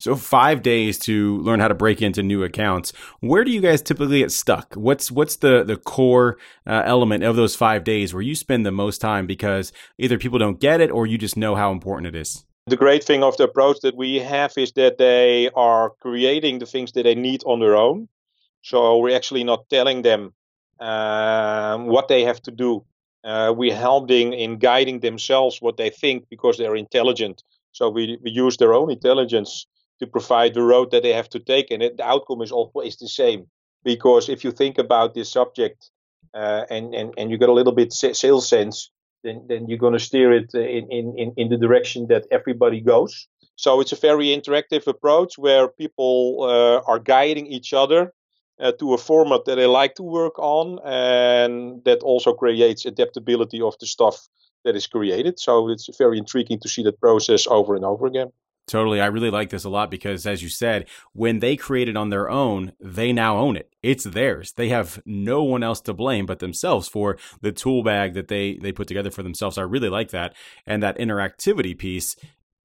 So 0.00 0.16
five 0.16 0.62
days 0.62 0.98
to 1.00 1.38
learn 1.40 1.60
how 1.60 1.68
to 1.68 1.74
break 1.74 2.00
into 2.00 2.22
new 2.22 2.42
accounts. 2.42 2.94
Where 3.20 3.44
do 3.44 3.50
you 3.50 3.60
guys 3.60 3.82
typically 3.82 4.20
get 4.20 4.32
stuck? 4.32 4.72
What's 4.72 5.10
what's 5.10 5.36
the 5.36 5.62
the 5.62 5.76
core 5.76 6.38
uh, 6.66 6.82
element 6.86 7.22
of 7.22 7.36
those 7.36 7.54
five 7.54 7.84
days 7.84 8.14
where 8.14 8.22
you 8.22 8.34
spend 8.34 8.64
the 8.64 8.70
most 8.70 9.02
time 9.02 9.26
because 9.26 9.74
either 9.98 10.16
people 10.16 10.38
don't 10.38 10.58
get 10.58 10.80
it 10.80 10.90
or 10.90 11.06
you 11.06 11.18
just 11.18 11.36
know 11.36 11.54
how 11.54 11.70
important 11.70 12.14
it 12.14 12.18
is? 12.18 12.46
The 12.66 12.78
great 12.78 13.04
thing 13.04 13.22
of 13.22 13.36
the 13.36 13.44
approach 13.44 13.80
that 13.80 13.94
we 13.94 14.16
have 14.20 14.54
is 14.56 14.72
that 14.72 14.96
they 14.96 15.50
are 15.54 15.90
creating 16.00 16.60
the 16.60 16.66
things 16.66 16.92
that 16.92 17.02
they 17.02 17.14
need 17.14 17.42
on 17.44 17.60
their 17.60 17.76
own. 17.76 18.08
So 18.62 18.96
we're 18.98 19.16
actually 19.16 19.44
not 19.44 19.68
telling 19.68 20.00
them 20.00 20.32
um, 20.80 21.86
what 21.86 22.08
they 22.08 22.22
have 22.24 22.40
to 22.42 22.50
do. 22.50 22.84
Uh, 23.22 23.52
we're 23.54 23.76
helping 23.76 24.32
in 24.32 24.58
guiding 24.58 25.00
themselves 25.00 25.60
what 25.60 25.76
they 25.76 25.90
think 25.90 26.24
because 26.30 26.56
they're 26.56 26.76
intelligent. 26.76 27.42
So 27.72 27.90
we, 27.90 28.18
we 28.22 28.30
use 28.30 28.56
their 28.56 28.72
own 28.72 28.90
intelligence 28.90 29.66
to 29.98 30.06
provide 30.06 30.54
the 30.54 30.62
road 30.62 30.90
that 30.90 31.02
they 31.02 31.12
have 31.12 31.28
to 31.28 31.38
take, 31.38 31.70
and 31.70 31.82
it, 31.82 31.98
the 31.98 32.04
outcome 32.04 32.40
is 32.40 32.50
always 32.50 32.96
the 32.96 33.08
same. 33.08 33.46
Because 33.84 34.28
if 34.28 34.42
you 34.44 34.52
think 34.52 34.78
about 34.78 35.14
this 35.14 35.30
subject 35.30 35.90
uh, 36.34 36.64
and, 36.70 36.94
and, 36.94 37.14
and 37.18 37.30
you 37.30 37.38
got 37.38 37.50
a 37.50 37.52
little 37.52 37.72
bit 37.72 37.92
sales 37.92 38.48
sense, 38.48 38.90
then, 39.22 39.44
then 39.48 39.68
you're 39.68 39.78
going 39.78 39.92
to 39.92 39.98
steer 39.98 40.32
it 40.32 40.54
in, 40.54 40.90
in, 40.90 41.34
in 41.36 41.48
the 41.50 41.58
direction 41.58 42.06
that 42.08 42.26
everybody 42.30 42.80
goes. 42.80 43.28
So 43.56 43.80
it's 43.80 43.92
a 43.92 43.96
very 43.96 44.28
interactive 44.28 44.86
approach 44.86 45.36
where 45.36 45.68
people 45.68 46.38
uh, 46.42 46.80
are 46.90 46.98
guiding 46.98 47.46
each 47.46 47.74
other 47.74 48.14
uh, 48.60 48.72
to 48.72 48.94
a 48.94 48.98
format 48.98 49.44
that 49.46 49.56
they 49.56 49.66
like 49.66 49.94
to 49.96 50.02
work 50.02 50.38
on, 50.38 50.78
and 50.84 51.82
that 51.84 52.02
also 52.02 52.32
creates 52.32 52.84
adaptability 52.84 53.60
of 53.60 53.78
the 53.80 53.86
stuff 53.86 54.28
that 54.64 54.76
is 54.76 54.86
created. 54.86 55.38
So 55.38 55.70
it's 55.70 55.88
very 55.96 56.18
intriguing 56.18 56.60
to 56.60 56.68
see 56.68 56.82
that 56.82 57.00
process 57.00 57.46
over 57.46 57.74
and 57.74 57.84
over 57.84 58.06
again. 58.06 58.30
Totally. 58.66 59.00
I 59.00 59.06
really 59.06 59.30
like 59.30 59.50
this 59.50 59.64
a 59.64 59.68
lot 59.68 59.90
because, 59.90 60.26
as 60.26 60.44
you 60.44 60.48
said, 60.48 60.86
when 61.12 61.40
they 61.40 61.56
create 61.56 61.88
it 61.88 61.96
on 61.96 62.10
their 62.10 62.30
own, 62.30 62.72
they 62.78 63.12
now 63.12 63.36
own 63.36 63.56
it. 63.56 63.68
It's 63.82 64.04
theirs. 64.04 64.52
They 64.52 64.68
have 64.68 65.02
no 65.04 65.42
one 65.42 65.64
else 65.64 65.80
to 65.80 65.92
blame 65.92 66.24
but 66.24 66.38
themselves 66.38 66.86
for 66.86 67.18
the 67.40 67.50
tool 67.50 67.82
bag 67.82 68.14
that 68.14 68.28
they, 68.28 68.58
they 68.62 68.70
put 68.70 68.86
together 68.86 69.10
for 69.10 69.24
themselves. 69.24 69.58
I 69.58 69.62
really 69.62 69.88
like 69.88 70.10
that. 70.10 70.36
And 70.66 70.84
that 70.84 70.98
interactivity 70.98 71.76
piece 71.76 72.14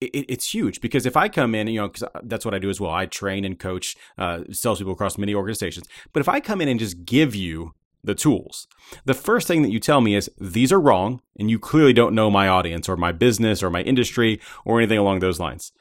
it, 0.02 0.26
it's 0.30 0.54
huge 0.54 0.82
because 0.82 1.06
if 1.06 1.16
I 1.18 1.30
come 1.30 1.56
in, 1.56 1.68
you 1.68 1.82
know, 1.82 1.88
because 1.88 2.08
that's 2.24 2.46
what 2.46 2.54
I 2.54 2.60
do 2.60 2.70
as 2.70 2.80
well. 2.80 2.92
I 2.92 3.06
train 3.06 3.46
and 3.46 3.58
coach 3.58 3.96
uh, 4.18 4.40
salespeople 4.52 4.94
across 4.94 5.18
many 5.18 5.34
organizations. 5.34 5.88
But 6.14 6.22
if 6.22 6.30
I 6.30 6.40
come 6.40 6.62
in 6.62 6.68
and 6.68 6.80
just 6.80 7.06
give 7.06 7.36
you 7.36 7.74
the 8.04 8.16
tools, 8.16 8.68
the 9.06 9.14
first 9.14 9.48
thing 9.48 9.62
that 9.64 9.72
you 9.72 9.80
tell 9.80 10.02
me 10.02 10.16
is 10.16 10.30
these 10.40 10.72
are 10.72 10.80
wrong, 10.80 11.22
and 11.40 11.50
you 11.50 11.60
clearly 11.60 11.94
don't 11.94 12.14
know 12.14 12.30
my 12.30 12.48
audience 12.48 12.88
or 12.88 12.98
my 12.98 13.12
business 13.12 13.64
or 13.64 13.70
my 13.70 13.82
industry 13.82 14.40
or 14.66 14.80
anything 14.80 15.00
along 15.00 15.20
those 15.20 15.40
lines. 15.40 15.72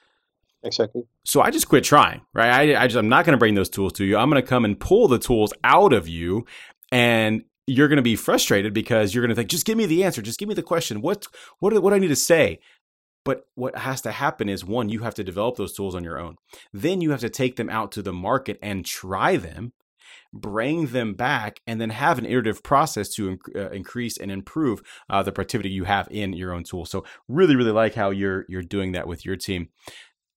Exactly. 0.63 1.03
So 1.25 1.43
I 1.43 1.51
just 1.51 1.69
quit 1.69 1.85
trying, 1.85 2.23
right? 2.33 2.75
I, 2.75 2.85
I 2.85 2.87
just 2.87 2.97
I'm 2.97 3.09
not 3.09 3.27
going 3.27 3.35
to 3.35 3.39
bring 3.39 3.55
those 3.55 3.69
tools 3.69 3.93
to 3.95 4.05
you. 4.05 4.17
I'm 4.17 4.31
going 4.31 4.43
to 4.43 4.49
come 4.49 4.65
and 4.65 4.81
pull 4.81 5.09
the 5.09 5.19
tools 5.19 5.53
out 5.63 5.93
of 5.93 6.09
you, 6.09 6.47
and 6.91 7.45
you're 7.67 7.89
going 7.89 7.97
to 7.97 8.03
be 8.03 8.17
frustrated 8.17 8.73
because 8.73 9.15
you're 9.15 9.23
going 9.23 9.31
to 9.31 9.35
think, 9.35 9.51
just 9.51 9.67
give 9.67 9.77
me 9.77 9.87
the 9.87 10.05
answer, 10.05 10.23
just 10.23 10.39
give 10.39 10.49
me 10.49 10.55
the 10.55 10.63
question. 10.63 11.01
What 11.03 11.27
what 11.59 11.75
what 11.83 11.91
do 11.91 11.97
I 11.97 11.99
need 11.99 12.09
to 12.09 12.17
say? 12.17 12.61
But 13.25 13.47
what 13.55 13.77
has 13.79 14.01
to 14.03 14.13
happen 14.13 14.49
is 14.49 14.65
one, 14.65 14.91
you 14.91 15.01
have 15.01 15.15
to 15.15 15.25
develop 15.25 15.57
those 15.57 15.73
tools 15.73 15.95
on 15.95 16.05
your 16.05 16.19
own. 16.19 16.37
Then 16.73 17.01
you 17.01 17.11
have 17.11 17.21
to 17.21 17.31
take 17.31 17.57
them 17.57 17.71
out 17.71 17.91
to 17.93 18.03
the 18.03 18.13
market 18.13 18.59
and 18.63 18.85
try 18.85 19.37
them, 19.37 19.73
bring 20.33 20.89
them 20.89 21.15
back, 21.15 21.61
and 21.67 21.81
then 21.81 21.91
have 21.91 22.19
an 22.19 22.27
iterative 22.27 22.63
process 22.63 23.09
to 23.15 23.39
uh, 23.57 23.71
increase 23.71 24.19
and 24.19 24.31
improve 24.31 24.83
uh, 25.09 25.23
the 25.23 25.33
productivity 25.33 25.71
you 25.71 25.85
have 25.85 26.07
in 26.11 26.35
your 26.35 26.53
own 26.53 26.65
tool. 26.65 26.85
So 26.85 27.05
really, 27.27 27.57
really 27.57 27.73
like 27.73 27.95
how 27.95 28.11
you're 28.11 28.45
you're 28.49 28.63
doing 28.63 28.93
that 28.93 29.09
with 29.09 29.25
your 29.25 29.37
team. 29.37 29.71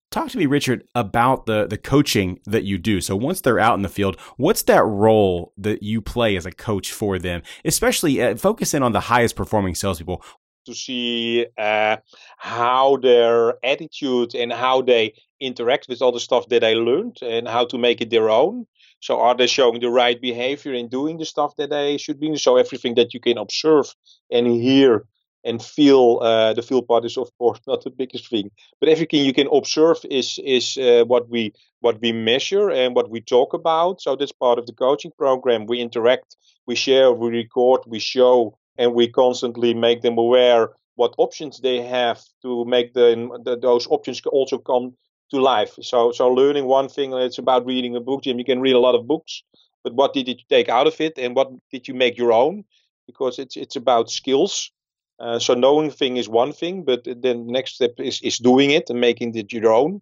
Talk 0.10 0.30
to 0.30 0.38
me, 0.38 0.46
Richard, 0.46 0.86
about 0.96 1.46
the 1.46 1.68
the 1.68 1.78
coaching 1.78 2.40
that 2.46 2.64
you 2.64 2.78
do. 2.78 3.02
So 3.02 3.18
once 3.18 3.42
they're 3.42 3.60
out 3.60 3.76
in 3.76 3.82
the 3.82 3.90
field, 3.90 4.18
what's 4.38 4.62
that 4.64 4.86
role 4.86 5.52
that 5.58 5.84
you 5.84 6.02
play 6.02 6.38
as 6.38 6.46
a 6.46 6.52
coach 6.52 6.94
for 6.94 7.20
them? 7.20 7.42
Especially 7.66 8.22
uh, 8.22 8.38
focus 8.38 8.74
in 8.74 8.84
on 8.84 8.94
the 8.94 9.02
highest 9.02 9.36
performing 9.36 9.76
salespeople 9.76 10.24
to 10.68 10.76
see 10.76 11.46
uh, 11.58 11.98
how 12.38 12.98
their 12.98 13.56
attitude 13.66 14.36
and 14.36 14.54
how 14.54 14.82
they 14.82 15.14
interact 15.40 15.88
with 15.90 16.02
all 16.02 16.12
the 16.12 16.20
stuff 16.20 16.48
that 16.50 16.62
they 16.62 16.76
learned 16.76 17.18
and 17.22 17.48
how 17.48 17.66
to 17.66 17.78
make 17.78 18.02
it 18.02 18.10
their 18.10 18.30
own. 18.30 18.66
So 19.00 19.20
are 19.20 19.36
they 19.36 19.48
showing 19.48 19.80
the 19.80 19.90
right 19.90 20.20
behavior 20.20 20.74
in 20.74 20.88
doing 20.88 21.18
the 21.18 21.26
stuff 21.26 21.56
that 21.58 21.70
they 21.70 21.98
should 21.98 22.20
be? 22.20 22.36
So 22.38 22.58
everything 22.58 22.96
that 22.96 23.14
you 23.14 23.20
can 23.20 23.38
observe 23.38 23.94
and 24.32 24.48
hear 24.48 25.06
and 25.44 25.64
feel, 25.64 26.20
uh, 26.22 26.54
the 26.54 26.62
feel 26.62 26.82
part 26.82 27.06
is 27.06 27.18
of 27.18 27.30
course 27.38 27.60
not 27.68 27.84
the 27.84 27.90
biggest 27.90 28.30
thing, 28.30 28.52
but 28.80 28.90
everything 28.90 29.24
you 29.24 29.34
can 29.34 29.48
observe 29.52 29.98
is 30.10 30.40
is 30.44 30.78
uh, 30.78 31.04
what 31.06 31.30
we 31.30 31.54
what 31.80 32.02
we 32.02 32.12
measure 32.12 32.70
and 32.70 32.96
what 32.96 33.10
we 33.10 33.22
talk 33.22 33.54
about. 33.54 34.02
So 34.02 34.16
that's 34.16 34.32
part 34.32 34.60
of 34.60 34.66
the 34.66 34.74
coaching 34.74 35.12
program. 35.18 35.68
We 35.68 35.80
interact, 35.80 36.36
we 36.66 36.76
share, 36.76 37.12
we 37.12 37.30
record, 37.30 37.82
we 37.86 38.00
show, 38.00 38.58
and 38.78 38.94
we 38.94 39.08
constantly 39.08 39.74
make 39.74 40.02
them 40.02 40.18
aware 40.18 40.70
what 40.96 41.14
options 41.18 41.60
they 41.60 41.82
have 41.82 42.22
to 42.42 42.66
make 42.66 42.94
the, 42.94 43.30
the, 43.44 43.58
those 43.58 43.88
options 43.88 44.22
also 44.26 44.58
come 44.58 44.94
to 45.32 45.40
life. 45.40 45.76
So 45.82 46.12
so 46.12 46.30
learning 46.30 46.66
one 46.66 46.90
thing, 46.90 47.14
it's 47.14 47.38
about 47.38 47.66
reading 47.66 47.96
a 47.96 48.00
book. 48.00 48.24
Jim, 48.24 48.40
you 48.40 48.46
can 48.46 48.62
read 48.62 48.76
a 48.76 48.80
lot 48.80 48.96
of 48.96 49.08
books, 49.08 49.44
but 49.84 49.94
what 49.94 50.14
did 50.14 50.28
you 50.28 50.36
take 50.50 50.70
out 50.70 50.88
of 50.88 51.00
it, 51.02 51.18
and 51.18 51.36
what 51.36 51.50
did 51.72 51.88
you 51.88 51.94
make 51.94 52.18
your 52.18 52.32
own? 52.32 52.64
Because 53.06 53.40
it's 53.40 53.56
it's 53.58 53.76
about 53.76 54.10
skills. 54.10 54.72
Uh, 55.20 55.40
so 55.40 55.54
knowing 55.54 55.90
thing 55.92 56.18
is 56.18 56.30
one 56.30 56.54
thing, 56.54 56.84
but 56.84 57.04
then 57.04 57.48
the 57.48 57.52
next 57.52 57.76
step 57.76 57.94
is 58.00 58.22
is 58.22 58.38
doing 58.38 58.72
it 58.72 58.90
and 58.90 59.00
making 59.02 59.36
it 59.36 59.52
your 59.52 59.74
own 59.74 60.02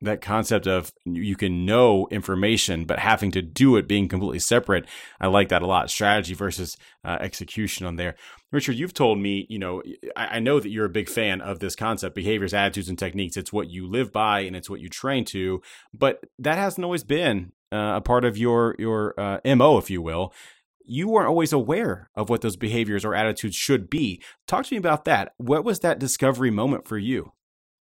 that 0.00 0.20
concept 0.20 0.66
of 0.66 0.92
you 1.04 1.36
can 1.36 1.64
know 1.64 2.06
information 2.10 2.84
but 2.84 2.98
having 2.98 3.30
to 3.30 3.40
do 3.42 3.76
it 3.76 3.88
being 3.88 4.08
completely 4.08 4.38
separate 4.38 4.86
i 5.20 5.26
like 5.26 5.48
that 5.48 5.62
a 5.62 5.66
lot. 5.66 5.90
Strategy 5.90 6.34
versus 6.34 6.76
uh, 7.04 7.18
execution 7.20 7.86
on 7.86 7.96
there. 7.96 8.14
Richard 8.52 8.76
you've 8.76 8.94
told 8.94 9.18
me 9.18 9.46
you 9.48 9.58
know 9.58 9.82
I, 10.14 10.36
I, 10.36 10.38
know 10.40 10.60
that 10.60 10.70
you're 10.70 10.84
a 10.84 10.90
big 10.90 11.08
fan 11.08 11.40
of 11.40 11.58
this 11.58 11.74
concept 11.76 12.14
behaviors 12.14 12.54
attitudes 12.54 12.88
and 12.88 12.98
techniques. 12.98 13.36
It's 13.36 13.52
what 13.52 13.70
you 13.70 13.88
live 13.88 14.12
by 14.12 14.40
and 14.40 14.54
it's 14.54 14.70
what 14.70 14.80
you 14.80 14.88
train 14.88 15.24
to 15.26 15.62
but 15.94 16.20
that 16.38 16.58
hasn't 16.58 16.84
always 16.84 17.04
been 17.04 17.52
uh, 17.72 17.94
a 17.96 18.00
part 18.00 18.24
of 18.24 18.36
your 18.36 18.76
your 18.78 19.18
uh, 19.18 19.40
mo 19.56 19.78
if 19.78 19.90
you 19.90 20.02
will. 20.02 20.32
You 20.88 21.08
weren't 21.08 21.28
always 21.28 21.52
aware 21.52 22.10
of 22.14 22.28
what 22.28 22.42
those 22.42 22.56
behaviors 22.56 23.04
or 23.04 23.12
attitudes 23.12 23.56
should 23.56 23.90
be. 23.90 24.22
Talk 24.46 24.66
to 24.66 24.74
me 24.74 24.78
about 24.78 25.04
that. 25.06 25.32
What 25.36 25.64
was 25.64 25.80
that 25.80 25.98
discovery 25.98 26.52
moment 26.52 26.86
for 26.86 26.96
you 26.96 27.32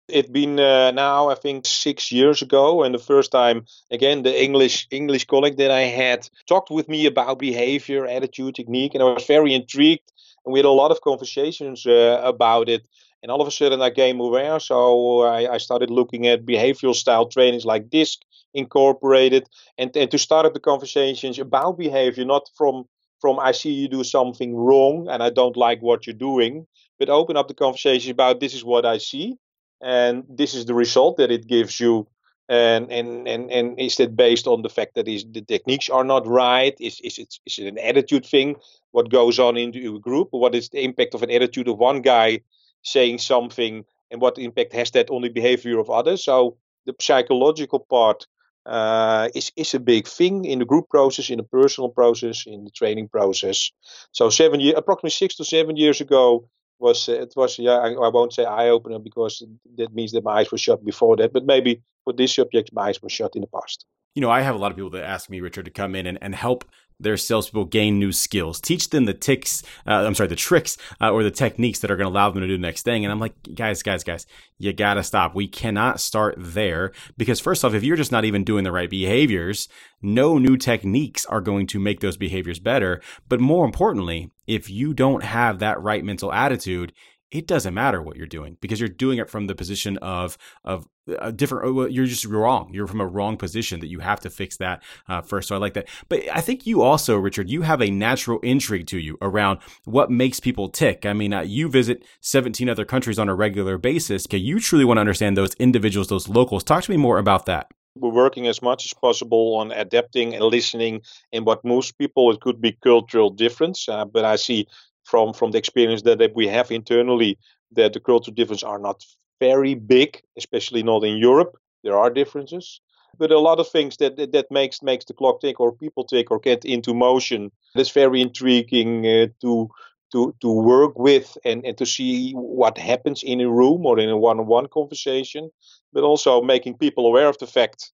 it's 0.08 0.28
been 0.28 0.60
uh, 0.60 0.90
now, 0.90 1.30
I 1.30 1.34
think, 1.34 1.66
six 1.66 2.12
years 2.12 2.42
ago, 2.42 2.82
and 2.82 2.94
the 2.94 2.98
first 2.98 3.30
time 3.30 3.64
again, 3.90 4.22
the 4.22 4.42
English 4.42 4.86
English 4.90 5.24
colleague 5.26 5.56
that 5.56 5.70
I 5.70 5.82
had 5.82 6.28
talked 6.46 6.70
with 6.70 6.88
me 6.88 7.06
about 7.06 7.38
behavior, 7.38 8.06
attitude, 8.06 8.54
technique, 8.54 8.94
and 8.94 9.02
I 9.02 9.06
was 9.06 9.24
very 9.24 9.54
intrigued. 9.54 10.12
And 10.44 10.52
we 10.52 10.58
had 10.58 10.66
a 10.66 10.70
lot 10.70 10.90
of 10.90 11.00
conversations 11.00 11.86
uh, 11.86 12.20
about 12.22 12.68
it. 12.68 12.82
And 13.22 13.32
all 13.32 13.40
of 13.40 13.48
a 13.48 13.50
sudden, 13.50 13.80
I 13.80 13.90
came 13.90 14.20
aware. 14.20 14.60
So 14.60 15.22
I, 15.22 15.54
I 15.54 15.58
started 15.58 15.88
looking 15.88 16.26
at 16.26 16.44
behavioral 16.44 16.94
style 16.94 17.26
trainings 17.26 17.64
like 17.64 17.88
DISC 17.88 18.20
Incorporated, 18.52 19.48
and, 19.78 19.96
and 19.96 20.10
to 20.10 20.18
start 20.18 20.46
up 20.46 20.54
the 20.54 20.60
conversations 20.60 21.38
about 21.38 21.78
behavior, 21.78 22.24
not 22.24 22.48
from 22.54 22.84
from 23.20 23.40
I 23.40 23.52
see 23.52 23.70
you 23.70 23.88
do 23.88 24.04
something 24.04 24.54
wrong 24.54 25.08
and 25.08 25.22
I 25.22 25.30
don't 25.30 25.56
like 25.56 25.80
what 25.80 26.06
you're 26.06 26.14
doing, 26.14 26.66
but 26.98 27.08
open 27.08 27.38
up 27.38 27.48
the 27.48 27.54
conversation 27.54 28.10
about 28.10 28.38
this 28.38 28.52
is 28.52 28.62
what 28.62 28.84
I 28.84 28.98
see 28.98 29.38
and 29.84 30.24
this 30.28 30.54
is 30.54 30.64
the 30.64 30.74
result 30.74 31.18
that 31.18 31.30
it 31.30 31.46
gives 31.46 31.78
you. 31.78 32.08
And 32.48 32.90
and 32.92 33.28
and, 33.28 33.50
and 33.50 33.78
is 33.78 33.96
that 33.96 34.16
based 34.16 34.46
on 34.46 34.62
the 34.62 34.68
fact 34.68 34.94
that 34.94 35.08
is 35.08 35.24
the 35.30 35.40
techniques 35.40 35.88
are 35.88 36.04
not 36.04 36.26
right? 36.26 36.74
Is 36.78 37.00
is 37.00 37.18
it 37.18 37.34
is 37.46 37.58
it 37.58 37.66
an 37.66 37.78
attitude 37.78 38.26
thing? 38.26 38.56
What 38.90 39.10
goes 39.10 39.38
on 39.38 39.56
in 39.56 39.70
the 39.70 39.98
group? 39.98 40.28
What 40.30 40.54
is 40.54 40.68
the 40.68 40.84
impact 40.84 41.14
of 41.14 41.22
an 41.22 41.30
attitude 41.30 41.68
of 41.68 41.78
one 41.78 42.02
guy 42.02 42.40
saying 42.82 43.18
something, 43.18 43.84
and 44.10 44.20
what 44.20 44.38
impact 44.38 44.74
has 44.74 44.90
that 44.90 45.10
on 45.10 45.22
the 45.22 45.30
behavior 45.30 45.78
of 45.78 45.88
others? 45.88 46.24
So 46.24 46.56
the 46.84 46.94
psychological 47.00 47.80
part 47.80 48.26
uh, 48.66 49.28
is 49.34 49.50
is 49.56 49.74
a 49.74 49.80
big 49.80 50.06
thing 50.06 50.44
in 50.44 50.58
the 50.58 50.66
group 50.66 50.90
process, 50.90 51.30
in 51.30 51.38
the 51.38 51.44
personal 51.44 51.88
process, 51.88 52.44
in 52.46 52.64
the 52.64 52.70
training 52.70 53.08
process. 53.08 53.70
So 54.12 54.28
seven 54.30 54.60
year, 54.60 54.74
approximately 54.76 55.10
six 55.10 55.36
to 55.36 55.44
seven 55.44 55.76
years 55.76 56.00
ago, 56.00 56.48
was 56.78 57.08
uh, 57.08 57.12
it 57.12 57.32
was 57.36 57.58
yeah 57.58 57.78
I, 57.78 57.92
I 57.92 58.08
won't 58.08 58.32
say 58.32 58.44
eye 58.44 58.68
opener 58.68 58.98
because 58.98 59.42
that 59.76 59.94
means 59.94 60.12
that 60.12 60.24
my 60.24 60.40
eyes 60.40 60.52
were 60.52 60.58
shut 60.58 60.84
before 60.84 61.16
that, 61.16 61.32
but 61.32 61.44
maybe 61.44 61.82
for 62.04 62.12
this 62.12 62.34
subject 62.34 62.70
my 62.72 62.88
eyes 62.88 63.02
were 63.02 63.08
shut 63.08 63.34
in 63.34 63.42
the 63.42 63.46
past. 63.48 63.86
You 64.14 64.20
know, 64.20 64.30
I 64.30 64.42
have 64.42 64.54
a 64.54 64.58
lot 64.58 64.70
of 64.70 64.76
people 64.76 64.90
that 64.90 65.04
ask 65.04 65.28
me, 65.28 65.40
Richard, 65.40 65.64
to 65.64 65.72
come 65.72 65.96
in 65.96 66.06
and, 66.06 66.18
and 66.20 66.36
help 66.36 66.64
their 67.00 67.16
salespeople 67.16 67.66
gain 67.66 67.98
new 67.98 68.12
skills, 68.12 68.60
teach 68.60 68.90
them 68.90 69.04
the 69.04 69.14
ticks, 69.14 69.62
uh, 69.86 70.04
I'm 70.06 70.14
sorry, 70.14 70.28
the 70.28 70.36
tricks 70.36 70.76
uh, 71.00 71.10
or 71.10 71.22
the 71.22 71.30
techniques 71.30 71.80
that 71.80 71.90
are 71.90 71.96
going 71.96 72.06
to 72.06 72.12
allow 72.12 72.30
them 72.30 72.40
to 72.40 72.46
do 72.46 72.56
the 72.56 72.62
next 72.62 72.82
thing. 72.82 73.04
And 73.04 73.12
I'm 73.12 73.20
like, 73.20 73.34
guys, 73.54 73.82
guys, 73.82 74.04
guys, 74.04 74.26
you 74.58 74.72
got 74.72 74.94
to 74.94 75.02
stop. 75.02 75.34
We 75.34 75.48
cannot 75.48 76.00
start 76.00 76.36
there 76.38 76.92
because, 77.16 77.40
first 77.40 77.64
off, 77.64 77.74
if 77.74 77.82
you're 77.82 77.96
just 77.96 78.12
not 78.12 78.24
even 78.24 78.44
doing 78.44 78.64
the 78.64 78.72
right 78.72 78.90
behaviors, 78.90 79.68
no 80.00 80.38
new 80.38 80.56
techniques 80.56 81.26
are 81.26 81.40
going 81.40 81.66
to 81.68 81.80
make 81.80 82.00
those 82.00 82.16
behaviors 82.16 82.60
better. 82.60 83.00
But 83.28 83.40
more 83.40 83.64
importantly, 83.64 84.30
if 84.46 84.70
you 84.70 84.94
don't 84.94 85.24
have 85.24 85.58
that 85.58 85.80
right 85.80 86.04
mental 86.04 86.32
attitude, 86.32 86.92
it 87.34 87.48
doesn't 87.48 87.74
matter 87.74 88.00
what 88.00 88.16
you're 88.16 88.28
doing 88.28 88.56
because 88.60 88.78
you're 88.78 88.88
doing 88.88 89.18
it 89.18 89.28
from 89.28 89.48
the 89.48 89.56
position 89.56 89.98
of 89.98 90.38
of 90.64 90.88
a 91.18 91.32
different 91.32 91.92
you're 91.92 92.06
just 92.06 92.24
wrong. 92.24 92.70
You're 92.72 92.86
from 92.86 93.00
a 93.00 93.06
wrong 93.06 93.36
position 93.36 93.80
that 93.80 93.88
you 93.88 93.98
have 93.98 94.20
to 94.20 94.30
fix 94.30 94.56
that 94.58 94.82
uh, 95.08 95.20
first. 95.20 95.48
So 95.48 95.56
i 95.56 95.58
like 95.58 95.74
that. 95.74 95.88
But 96.08 96.22
i 96.32 96.40
think 96.40 96.64
you 96.64 96.82
also 96.82 97.16
richard 97.18 97.50
you 97.50 97.62
have 97.62 97.82
a 97.82 97.90
natural 97.90 98.38
intrigue 98.40 98.86
to 98.86 98.98
you 98.98 99.18
around 99.20 99.58
what 99.84 100.12
makes 100.12 100.38
people 100.38 100.68
tick. 100.68 101.04
I 101.04 101.12
mean 101.12 101.34
uh, 101.34 101.40
you 101.40 101.68
visit 101.68 102.04
17 102.20 102.68
other 102.68 102.84
countries 102.84 103.18
on 103.18 103.28
a 103.28 103.34
regular 103.34 103.78
basis. 103.78 104.26
Okay 104.26 104.38
you 104.38 104.60
truly 104.60 104.84
want 104.84 104.98
to 104.98 105.00
understand 105.00 105.36
those 105.36 105.54
individuals 105.54 106.06
those 106.06 106.28
locals? 106.28 106.62
Talk 106.62 106.84
to 106.84 106.90
me 106.92 106.96
more 106.96 107.18
about 107.18 107.46
that. 107.46 107.66
We're 107.96 108.10
working 108.10 108.46
as 108.46 108.62
much 108.62 108.84
as 108.84 108.92
possible 108.92 109.56
on 109.56 109.72
adapting 109.72 110.34
and 110.34 110.44
listening 110.44 111.02
and 111.32 111.44
what 111.44 111.64
most 111.64 111.98
people 111.98 112.30
it 112.32 112.40
could 112.40 112.60
be 112.60 112.72
cultural 112.72 113.30
difference 113.30 113.88
uh, 113.88 114.04
but 114.04 114.24
i 114.24 114.36
see 114.36 114.66
from 115.04 115.32
from 115.32 115.50
the 115.52 115.58
experience 115.58 116.02
that, 116.02 116.18
that 116.18 116.34
we 116.34 116.46
have 116.48 116.70
internally 116.70 117.38
that 117.72 117.92
the 117.92 118.00
cultural 118.00 118.34
differences 118.34 118.64
are 118.64 118.78
not 118.78 119.04
very 119.40 119.74
big, 119.74 120.22
especially 120.36 120.82
not 120.82 121.04
in 121.04 121.16
Europe. 121.16 121.56
There 121.82 121.96
are 121.96 122.10
differences, 122.10 122.80
but 123.18 123.30
a 123.30 123.38
lot 123.38 123.60
of 123.60 123.68
things 123.68 123.96
that 123.98 124.16
that, 124.16 124.32
that 124.32 124.50
makes 124.50 124.82
makes 124.82 125.04
the 125.04 125.14
clock 125.14 125.40
tick 125.40 125.60
or 125.60 125.72
people 125.72 126.04
tick 126.04 126.30
or 126.30 126.38
get 126.38 126.64
into 126.64 126.94
motion. 126.94 127.50
It's 127.74 127.90
very 127.90 128.20
intriguing 128.20 129.06
uh, 129.06 129.26
to 129.40 129.68
to 130.12 130.34
to 130.40 130.48
work 130.48 130.98
with 130.98 131.36
and, 131.44 131.64
and 131.66 131.76
to 131.78 131.86
see 131.86 132.32
what 132.32 132.78
happens 132.78 133.22
in 133.22 133.40
a 133.40 133.50
room 133.50 133.86
or 133.86 133.98
in 133.98 134.08
a 134.08 134.16
one-on-one 134.16 134.68
conversation, 134.68 135.50
but 135.92 136.04
also 136.04 136.42
making 136.42 136.78
people 136.78 137.06
aware 137.06 137.28
of 137.28 137.38
the 137.38 137.46
fact 137.46 137.92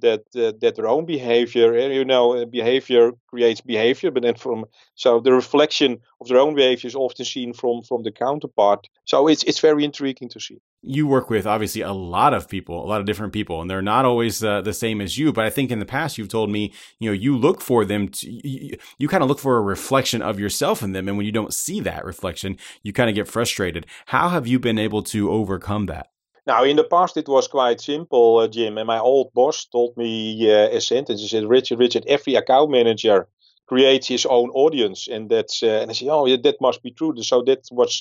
that 0.00 0.22
uh, 0.36 0.52
that 0.60 0.74
their 0.76 0.88
own 0.88 1.04
behavior 1.06 1.74
and 1.74 1.94
you 1.94 2.04
know 2.04 2.36
uh, 2.36 2.44
behavior 2.44 3.12
creates 3.28 3.60
behavior 3.60 4.10
but 4.10 4.22
then 4.22 4.34
from 4.34 4.64
so 4.94 5.20
the 5.20 5.32
reflection 5.32 5.98
of 6.20 6.28
their 6.28 6.38
own 6.38 6.54
behavior 6.54 6.88
is 6.88 6.94
often 6.94 7.24
seen 7.24 7.52
from 7.52 7.82
from 7.82 8.02
the 8.02 8.12
counterpart. 8.12 8.88
So 9.04 9.28
it's 9.28 9.42
it's 9.44 9.60
very 9.60 9.84
intriguing 9.84 10.28
to 10.30 10.40
see. 10.40 10.60
You 10.82 11.06
work 11.06 11.30
with 11.30 11.46
obviously 11.46 11.82
a 11.82 11.92
lot 11.92 12.34
of 12.34 12.48
people 12.48 12.84
a 12.84 12.88
lot 12.88 13.00
of 13.00 13.06
different 13.06 13.32
people 13.32 13.60
and 13.60 13.70
they're 13.70 13.82
not 13.82 14.04
always 14.04 14.42
uh, 14.42 14.62
the 14.62 14.72
same 14.72 15.00
as 15.02 15.18
you 15.18 15.30
but 15.30 15.44
i 15.44 15.50
think 15.50 15.70
in 15.70 15.78
the 15.78 15.84
past 15.84 16.16
you've 16.16 16.30
told 16.30 16.50
me 16.50 16.72
you 16.98 17.10
know 17.10 17.12
you 17.12 17.36
look 17.36 17.60
for 17.60 17.84
them 17.84 18.08
to 18.08 18.30
you, 18.30 18.76
you 18.98 19.06
kind 19.06 19.22
of 19.22 19.28
look 19.28 19.38
for 19.38 19.58
a 19.58 19.60
reflection 19.60 20.22
of 20.22 20.40
yourself 20.40 20.82
in 20.82 20.92
them 20.92 21.06
and 21.06 21.18
when 21.18 21.26
you 21.26 21.32
don't 21.32 21.52
see 21.52 21.80
that 21.80 22.04
reflection 22.04 22.56
you 22.82 22.92
kind 22.92 23.10
of 23.10 23.14
get 23.14 23.28
frustrated. 23.28 23.86
How 24.06 24.30
have 24.30 24.46
you 24.46 24.58
been 24.58 24.78
able 24.78 25.02
to 25.04 25.30
overcome 25.30 25.86
that 25.86 26.08
now, 26.52 26.64
in 26.64 26.76
the 26.76 26.84
past, 26.84 27.16
it 27.16 27.28
was 27.28 27.46
quite 27.48 27.80
simple, 27.80 28.38
uh, 28.38 28.48
Jim. 28.48 28.78
And 28.78 28.86
my 28.86 28.98
old 28.98 29.32
boss 29.34 29.64
told 29.66 29.96
me 29.96 30.12
uh, 30.50 30.68
a 30.78 30.80
sentence. 30.80 31.20
He 31.20 31.28
said, 31.28 31.44
"Richard, 31.56 31.78
Richard, 31.78 32.04
every 32.06 32.34
account 32.34 32.70
manager 32.70 33.28
creates 33.66 34.06
his 34.08 34.26
own 34.26 34.50
audience," 34.64 35.08
and 35.14 35.30
that's. 35.30 35.62
Uh, 35.62 35.78
and 35.82 35.90
I 35.90 35.94
said, 35.94 36.08
"Oh, 36.08 36.26
yeah, 36.26 36.36
that 36.46 36.60
must 36.60 36.82
be 36.82 36.90
true." 36.98 37.12
So 37.22 37.42
that 37.42 37.62
was 37.70 37.92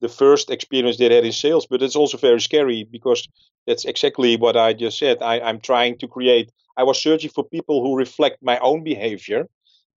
the 0.00 0.08
first 0.08 0.50
experience 0.50 0.96
they 0.98 1.12
had 1.14 1.24
in 1.24 1.32
sales, 1.32 1.66
but 1.66 1.82
it's 1.82 1.96
also 1.96 2.18
very 2.18 2.40
scary 2.40 2.84
because 2.96 3.26
that's 3.66 3.84
exactly 3.84 4.36
what 4.36 4.56
I 4.56 4.72
just 4.74 4.98
said. 4.98 5.22
I, 5.22 5.40
I'm 5.40 5.60
trying 5.60 5.98
to 5.98 6.08
create. 6.08 6.50
I 6.76 6.82
was 6.84 7.00
searching 7.00 7.30
for 7.30 7.44
people 7.44 7.82
who 7.82 7.96
reflect 7.96 8.38
my 8.42 8.58
own 8.58 8.84
behavior, 8.84 9.48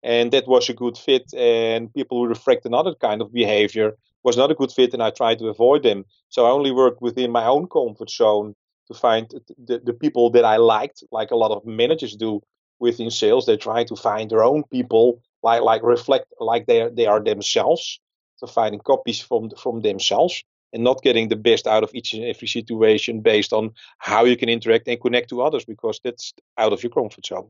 and 0.04 0.32
that 0.34 0.48
was 0.48 0.70
a 0.70 0.74
good 0.74 0.98
fit. 0.98 1.26
And 1.36 1.94
people 1.94 2.18
who 2.20 2.28
reflect 2.28 2.66
another 2.66 2.94
kind 2.96 3.22
of 3.22 3.34
behavior 3.34 3.94
was 4.26 4.36
not 4.36 4.52
a 4.52 4.56
good 4.56 4.72
fit 4.72 4.94
and 4.94 5.04
I 5.04 5.12
tried 5.12 5.38
to 5.40 5.48
avoid 5.48 5.84
them. 5.84 6.04
So 6.30 6.46
I 6.46 6.50
only 6.50 6.72
worked 6.72 7.02
within 7.02 7.32
my 7.32 7.46
own 7.46 7.68
comfort 7.68 8.10
zone 8.10 8.56
to 8.88 8.94
find 8.94 9.30
the, 9.64 9.80
the 9.80 9.94
people 9.94 10.32
that 10.32 10.44
I 10.44 10.58
liked, 10.58 11.04
like 11.12 11.32
a 11.32 11.36
lot 11.36 11.52
of 11.52 11.66
managers 11.66 12.16
do 12.16 12.42
within 12.80 13.12
sales. 13.12 13.46
They 13.46 13.56
try 13.56 13.84
to 13.84 13.96
find 13.96 14.30
their 14.30 14.44
own 14.44 14.64
people, 14.72 15.22
like 15.44 15.62
like 15.62 15.84
reflect 15.84 16.26
like 16.40 16.66
they 16.66 16.82
are, 16.82 16.90
they 16.90 17.06
are 17.06 17.24
themselves. 17.24 18.00
So 18.38 18.48
finding 18.48 18.82
copies 18.82 19.22
from 19.22 19.52
from 19.52 19.82
themselves 19.82 20.44
and 20.74 20.84
not 20.84 21.04
getting 21.04 21.30
the 21.30 21.36
best 21.36 21.68
out 21.68 21.84
of 21.84 21.92
each 21.94 22.14
and 22.14 22.26
every 22.26 22.48
situation 22.48 23.22
based 23.22 23.54
on 23.54 23.72
how 24.00 24.26
you 24.26 24.36
can 24.36 24.50
interact 24.50 24.88
and 24.88 25.00
connect 25.00 25.30
to 25.30 25.42
others 25.42 25.66
because 25.66 26.02
that's 26.04 26.34
out 26.58 26.74
of 26.74 26.84
your 26.84 26.90
comfort 26.90 27.26
zone. 27.26 27.50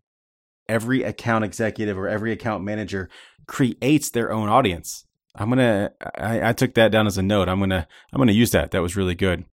Every 0.68 1.04
account 1.04 1.46
executive 1.46 1.98
or 1.98 2.08
every 2.08 2.32
account 2.34 2.64
manager 2.64 3.10
creates 3.48 4.12
their 4.12 4.32
own 4.32 4.50
audience. 4.50 5.05
I'm 5.36 5.50
gonna. 5.50 5.92
I, 6.18 6.50
I, 6.50 6.54
took 6.54 6.74
that 6.76 6.92
down 6.92 7.08
as 7.08 7.18
a 7.18 7.24
note. 7.24 7.50
I'm 7.50 7.60
gonna. 7.60 7.88
I'm 8.12 8.18
gonna 8.20 8.32
use 8.32 8.52
that. 8.52 8.72
That 8.72 8.82
was 8.82 8.96
really 8.96 9.16
good. 9.16 9.46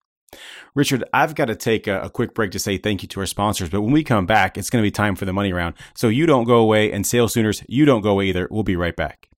Richard, 0.75 1.05
I've 1.13 1.35
got 1.35 1.47
to 1.47 1.55
take 1.55 1.87
a, 1.87 2.03
a, 2.03 2.11
quick 2.11 2.35
break 2.35 2.53
to 2.53 2.59
say 2.59 2.79
thank 2.79 3.03
you 3.03 3.09
to 3.09 3.21
our 3.21 3.27
sponsors, 3.27 3.69
but 3.69 3.83
when 3.83 3.93
we 3.93 4.03
come 4.03 4.25
back, 4.25 4.57
it's 4.57 4.71
to 4.71 4.81
be 4.81 4.91
time 4.91 5.15
for 5.15 5.27
the 5.27 5.33
money 5.33 5.53
round. 5.53 5.75
So 5.95 6.09
you 6.09 6.25
don't 6.25 6.45
go 6.45 6.57
away, 6.57 6.91
and 6.91 7.07
Sales 7.07 7.35
Tuners, 7.35 7.63
you 7.69 7.85
don't 7.85 8.01
go 8.01 8.13
away 8.13 8.29
either. 8.29 8.49
We'll 8.51 8.63
be 8.63 8.77
right 8.77 8.97
back. 8.97 9.29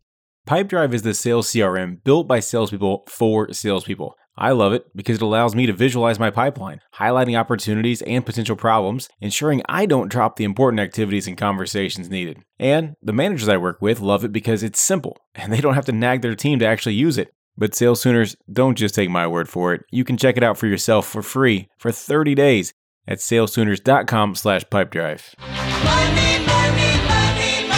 Pipedrive 0.47 0.93
is 0.93 1.03
the 1.03 1.15
sales 1.15 1.49
CRM 1.49 2.05
built 2.05 2.29
by 2.29 2.39
salespeople 2.39 3.05
for 3.09 3.53
salespeople. 3.53 4.15
I 4.37 4.51
love 4.51 4.73
it 4.73 4.87
because 4.97 5.17
it 5.17 5.23
allows 5.23 5.55
me 5.55 5.67
to 5.67 5.73
visualize 5.73 6.19
my 6.19 6.31
pipeline, 6.31 6.81
highlighting 6.97 7.39
opportunities 7.39 8.03
and 8.03 8.27
potential 8.27 8.57
problems, 8.57 9.09
ensuring 9.21 9.63
I 9.69 9.87
don't 9.87 10.11
drop 10.11 10.37
the 10.37 10.45
important 10.45 10.81
activities 10.81 11.29
and 11.29 11.37
conversations 11.37 12.11
needed. 12.11 12.43
And 12.59 12.97
the 13.01 13.13
managers 13.13 13.49
I 13.49 13.59
work 13.59 13.81
with 13.81 14.01
love 14.01 14.25
it 14.25 14.33
because 14.33 14.63
it's 14.63 14.81
simple 14.81 15.17
and 15.35 15.53
they 15.53 15.61
don't 15.61 15.75
have 15.75 15.87
to 15.87 15.93
nag 15.93 16.23
their 16.23 16.35
team 16.35 16.59
to 16.59 16.67
actually 16.67 16.95
use 16.95 17.17
it. 17.17 17.33
But 17.57 17.77
Sales 17.77 18.03
Tuners, 18.03 18.35
don't 18.53 18.77
just 18.77 18.97
take 18.97 19.09
my 19.09 19.29
word 19.29 19.49
for 19.49 19.73
it. 19.75 19.83
You 19.93 20.03
can 20.03 20.17
check 20.17 20.37
it 20.37 20.43
out 20.43 20.59
for 20.59 20.67
yourself 20.67 21.07
for 21.07 21.23
free 21.23 21.69
for 21.79 21.93
30 21.93 22.35
days 22.35 22.75
at 23.07 23.19
salestuners.com 23.19 24.35
slash 24.35 24.65
pipedrive. 24.65 25.39
Money, 25.39 26.45
money, 26.45 26.97
money, 27.07 27.69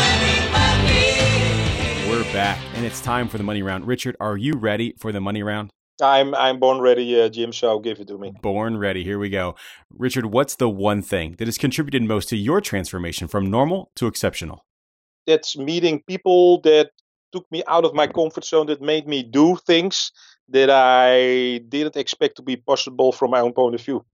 We're 2.08 2.32
back, 2.32 2.58
and 2.74 2.86
it's 2.86 3.02
time 3.02 3.28
for 3.28 3.36
the 3.36 3.44
money 3.44 3.62
round. 3.62 3.86
Richard, 3.86 4.16
are 4.18 4.38
you 4.38 4.54
ready 4.54 4.94
for 4.98 5.12
the 5.12 5.20
money 5.20 5.42
round? 5.42 5.70
I'm 6.00 6.34
I'm 6.34 6.58
born 6.58 6.80
ready, 6.80 7.20
uh, 7.20 7.28
Jim. 7.28 7.52
So 7.52 7.78
give 7.78 8.00
it 8.00 8.08
to 8.08 8.18
me. 8.18 8.34
Born 8.42 8.76
ready. 8.76 9.04
Here 9.04 9.18
we 9.18 9.30
go, 9.30 9.56
Richard. 9.90 10.26
What's 10.26 10.56
the 10.56 10.68
one 10.68 11.02
thing 11.02 11.36
that 11.38 11.46
has 11.46 11.58
contributed 11.58 12.02
most 12.02 12.28
to 12.30 12.36
your 12.36 12.60
transformation 12.60 13.28
from 13.28 13.50
normal 13.50 13.90
to 13.96 14.06
exceptional? 14.06 14.64
That's 15.26 15.56
meeting 15.56 16.02
people 16.06 16.60
that 16.62 16.90
took 17.32 17.50
me 17.50 17.62
out 17.66 17.84
of 17.84 17.94
my 17.94 18.06
comfort 18.06 18.44
zone, 18.44 18.66
that 18.66 18.80
made 18.80 19.06
me 19.06 19.22
do 19.22 19.56
things 19.56 20.12
that 20.48 20.70
I 20.70 21.58
didn't 21.68 21.96
expect 21.96 22.36
to 22.36 22.42
be 22.42 22.56
possible 22.56 23.12
from 23.12 23.30
my 23.30 23.40
own 23.40 23.52
point 23.52 23.74
of 23.74 23.80
view. 23.80 24.04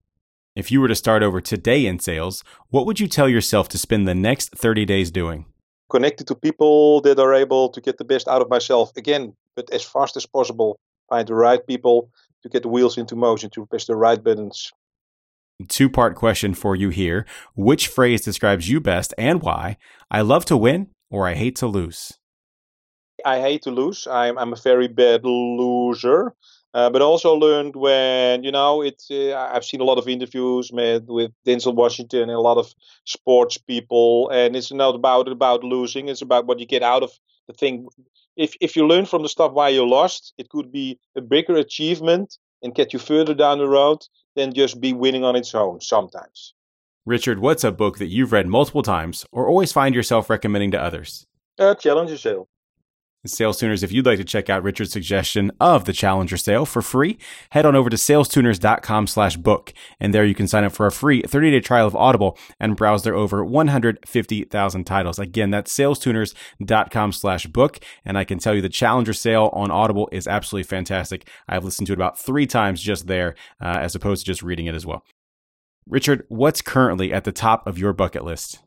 If 0.54 0.70
you 0.70 0.80
were 0.80 0.88
to 0.88 0.94
start 0.94 1.22
over 1.22 1.40
today 1.40 1.86
in 1.86 1.98
sales, 1.98 2.44
what 2.68 2.86
would 2.86 3.00
you 3.00 3.08
tell 3.08 3.28
yourself 3.28 3.68
to 3.70 3.78
spend 3.78 4.06
the 4.06 4.14
next 4.14 4.54
30 4.56 4.84
days 4.84 5.10
doing? 5.10 5.46
Connected 5.90 6.26
to 6.28 6.34
people 6.34 7.00
that 7.02 7.18
are 7.18 7.34
able 7.34 7.68
to 7.70 7.80
get 7.80 7.98
the 7.98 8.04
best 8.04 8.28
out 8.28 8.42
of 8.42 8.50
myself 8.50 8.92
again, 8.96 9.34
but 9.56 9.70
as 9.72 9.82
fast 9.82 10.16
as 10.16 10.26
possible 10.26 10.78
find 11.08 11.26
the 11.26 11.34
right 11.34 11.64
people 11.66 12.10
to 12.42 12.48
get 12.48 12.62
the 12.62 12.68
wheels 12.68 12.98
into 12.98 13.16
motion, 13.16 13.50
to 13.50 13.66
press 13.66 13.86
the 13.86 13.96
right 13.96 14.22
buttons. 14.22 14.72
Two 15.68 15.88
part 15.88 16.16
question 16.16 16.54
for 16.54 16.74
you 16.74 16.88
here. 16.88 17.24
Which 17.54 17.88
phrase 17.88 18.22
describes 18.22 18.68
you 18.68 18.80
best 18.80 19.14
and 19.16 19.42
why? 19.42 19.76
I 20.10 20.22
love 20.22 20.44
to 20.46 20.56
win 20.56 20.88
or 21.10 21.28
I 21.28 21.34
hate 21.34 21.56
to 21.56 21.66
lose? 21.66 22.12
I 23.24 23.40
hate 23.40 23.62
to 23.62 23.70
lose. 23.70 24.08
I'm, 24.10 24.36
I'm 24.38 24.52
a 24.52 24.56
very 24.56 24.88
bad 24.88 25.24
loser. 25.24 26.34
Uh, 26.74 26.88
but 26.88 27.02
also 27.02 27.34
learned 27.34 27.76
when 27.76 28.42
you 28.42 28.50
know 28.50 28.80
it's. 28.80 29.10
Uh, 29.10 29.36
I've 29.36 29.64
seen 29.64 29.82
a 29.82 29.84
lot 29.84 29.98
of 29.98 30.08
interviews 30.08 30.70
with, 30.72 31.04
with 31.06 31.30
Denzel 31.46 31.74
Washington 31.74 32.22
and 32.22 32.30
a 32.30 32.40
lot 32.40 32.56
of 32.56 32.72
sports 33.04 33.58
people, 33.58 34.30
and 34.30 34.56
it's 34.56 34.72
not 34.72 34.94
about 34.94 35.28
about 35.28 35.64
losing. 35.64 36.08
It's 36.08 36.22
about 36.22 36.46
what 36.46 36.60
you 36.60 36.66
get 36.66 36.82
out 36.82 37.02
of 37.02 37.12
the 37.46 37.52
thing 37.52 37.88
if 38.36 38.54
if 38.60 38.76
you 38.76 38.86
learn 38.86 39.06
from 39.06 39.22
the 39.22 39.28
stuff 39.28 39.52
why 39.52 39.68
you 39.68 39.88
lost, 39.88 40.34
it 40.38 40.48
could 40.48 40.72
be 40.72 40.98
a 41.16 41.20
bigger 41.20 41.56
achievement 41.56 42.38
and 42.62 42.74
get 42.74 42.92
you 42.92 42.98
further 42.98 43.34
down 43.34 43.58
the 43.58 43.68
road. 43.68 43.98
than 44.34 44.52
just 44.54 44.80
be 44.80 44.92
winning 44.92 45.24
on 45.24 45.36
its 45.36 45.54
own 45.54 45.80
sometimes. 45.80 46.54
Richard, 47.04 47.38
what's 47.40 47.64
a 47.64 47.72
book 47.72 47.98
that 47.98 48.06
you've 48.06 48.32
read 48.32 48.46
multiple 48.46 48.82
times 48.82 49.26
or 49.32 49.46
always 49.46 49.72
find 49.72 49.94
yourself 49.94 50.30
recommending 50.30 50.70
to 50.70 50.80
others? 50.80 51.26
Uh, 51.58 51.74
Challenger 51.74 52.16
Sale. 53.24 53.52
Sales 53.52 53.60
Tuners, 53.60 53.82
if 53.82 53.92
you'd 53.92 54.06
like 54.06 54.18
to 54.18 54.24
check 54.24 54.50
out 54.50 54.62
Richard's 54.62 54.92
suggestion 54.92 55.52
of 55.60 55.84
the 55.84 55.92
Challenger 55.92 56.36
sale 56.36 56.66
for 56.66 56.82
free, 56.82 57.18
head 57.50 57.64
on 57.64 57.76
over 57.76 57.90
to 57.90 57.96
salestuners.com 57.96 59.06
slash 59.06 59.36
book. 59.36 59.72
And 60.00 60.12
there 60.12 60.24
you 60.24 60.34
can 60.34 60.48
sign 60.48 60.64
up 60.64 60.72
for 60.72 60.86
a 60.86 60.92
free 60.92 61.22
30 61.22 61.50
day 61.50 61.60
trial 61.60 61.86
of 61.86 61.94
Audible 61.94 62.36
and 62.58 62.76
browse 62.76 63.04
their 63.04 63.14
over 63.14 63.44
150,000 63.44 64.84
titles. 64.84 65.18
Again, 65.18 65.50
that's 65.50 65.76
salestuners.com 65.76 67.12
slash 67.12 67.46
book. 67.46 67.78
And 68.04 68.18
I 68.18 68.24
can 68.24 68.38
tell 68.38 68.54
you 68.54 68.62
the 68.62 68.68
Challenger 68.68 69.12
sale 69.12 69.50
on 69.52 69.70
Audible 69.70 70.08
is 70.10 70.26
absolutely 70.26 70.64
fantastic. 70.64 71.28
I've 71.48 71.64
listened 71.64 71.86
to 71.88 71.92
it 71.92 71.98
about 71.98 72.18
three 72.18 72.46
times 72.46 72.80
just 72.80 73.06
there, 73.06 73.34
uh, 73.60 73.78
as 73.80 73.94
opposed 73.94 74.24
to 74.24 74.32
just 74.32 74.42
reading 74.42 74.66
it 74.66 74.74
as 74.74 74.86
well. 74.86 75.04
Richard, 75.86 76.24
what's 76.28 76.62
currently 76.62 77.12
at 77.12 77.24
the 77.24 77.32
top 77.32 77.66
of 77.66 77.78
your 77.78 77.92
bucket 77.92 78.24
list? 78.24 78.60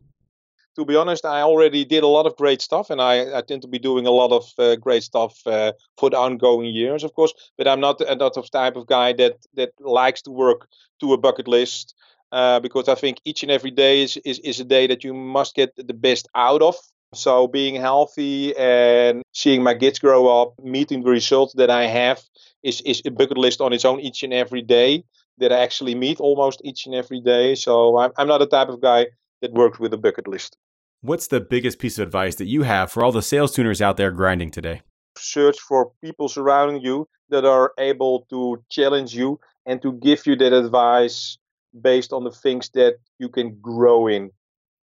To 0.76 0.86
be 0.86 0.96
honest, 0.96 1.26
I 1.26 1.42
already 1.42 1.86
did 1.86 2.04
a 2.04 2.08
lot 2.08 2.26
of 2.26 2.36
great 2.36 2.62
stuff, 2.62 2.90
and 2.90 3.02
I, 3.02 3.38
I 3.38 3.42
tend 3.42 3.62
to 3.62 3.68
be 3.68 3.80
doing 3.80 4.06
a 4.06 4.12
lot 4.12 4.32
of 4.32 4.46
uh, 4.58 4.76
great 4.76 5.04
stuff 5.04 5.40
uh, 5.46 5.72
for 5.98 6.10
the 6.10 6.18
ongoing 6.18 6.74
years, 6.74 7.04
of 7.04 7.14
course. 7.14 7.34
But 7.58 7.68
I'm 7.68 7.80
not 7.80 8.02
not 8.18 8.34
the 8.34 8.42
type 8.52 8.76
of 8.76 8.88
guy 8.88 9.14
that 9.14 9.38
that 9.56 9.72
likes 9.80 10.22
to 10.24 10.32
work 10.32 10.68
to 11.02 11.14
a 11.14 11.18
bucket 11.18 11.48
list 11.48 11.96
uh, 12.32 12.60
because 12.60 12.90
I 12.90 12.96
think 12.96 13.20
each 13.26 13.44
and 13.44 13.52
every 13.52 13.72
day 13.72 14.04
is, 14.04 14.18
is 14.26 14.40
is 14.40 14.60
a 14.60 14.66
day 14.66 14.88
that 14.88 15.04
you 15.04 15.14
must 15.14 15.56
get 15.56 15.74
the 15.76 15.94
best 15.94 16.28
out 16.36 16.62
of. 16.62 16.76
So 17.14 17.48
being 17.48 17.76
healthy 17.76 18.56
and 18.58 19.24
seeing 19.32 19.64
my 19.64 19.74
kids 19.76 20.00
grow 20.00 20.28
up, 20.42 20.54
meeting 20.62 21.04
the 21.04 21.12
results 21.12 21.54
that 21.54 21.70
I 21.70 21.86
have 21.88 22.22
is 22.64 22.82
is 22.82 23.02
a 23.06 23.12
bucket 23.12 23.38
list 23.38 23.62
on 23.62 23.74
its 23.74 23.86
own 23.86 24.00
each 24.02 24.24
and 24.24 24.34
every 24.34 24.62
day 24.62 25.04
that 25.38 25.52
I 25.52 25.60
actually 25.60 25.96
meet 25.96 26.20
almost 26.20 26.62
each 26.64 26.86
and 26.86 26.96
every 26.96 27.22
day. 27.22 27.56
So 27.56 27.98
I'm 27.98 28.12
I'm 28.18 28.28
not 28.28 28.40
the 28.40 28.48
type 28.48 28.70
of 28.70 28.82
guy 28.82 29.08
that 29.42 29.54
works 29.54 29.80
with 29.80 29.94
a 29.94 29.98
bucket 29.98 30.28
list. 30.28 30.58
What's 31.06 31.28
the 31.28 31.40
biggest 31.40 31.78
piece 31.78 32.00
of 32.00 32.08
advice 32.08 32.34
that 32.38 32.48
you 32.48 32.64
have 32.64 32.92
for 32.92 33.04
all 33.04 33.12
the 33.12 33.22
sales 33.22 33.52
tuners 33.52 33.80
out 33.80 33.96
there 33.96 34.10
grinding 34.10 34.50
today? 34.50 34.82
Search 35.16 35.60
for 35.60 35.92
people 36.04 36.28
surrounding 36.28 36.82
you 36.82 37.08
that 37.30 37.46
are 37.46 37.74
able 37.78 38.26
to 38.32 38.64
challenge 38.72 39.14
you 39.14 39.40
and 39.68 39.80
to 39.84 39.94
give 39.94 40.26
you 40.26 40.36
that 40.38 40.52
advice 40.52 41.38
based 41.80 42.12
on 42.12 42.24
the 42.24 42.32
things 42.32 42.70
that 42.74 42.96
you 43.20 43.30
can 43.30 43.56
grow 43.62 44.08
in. 44.08 44.32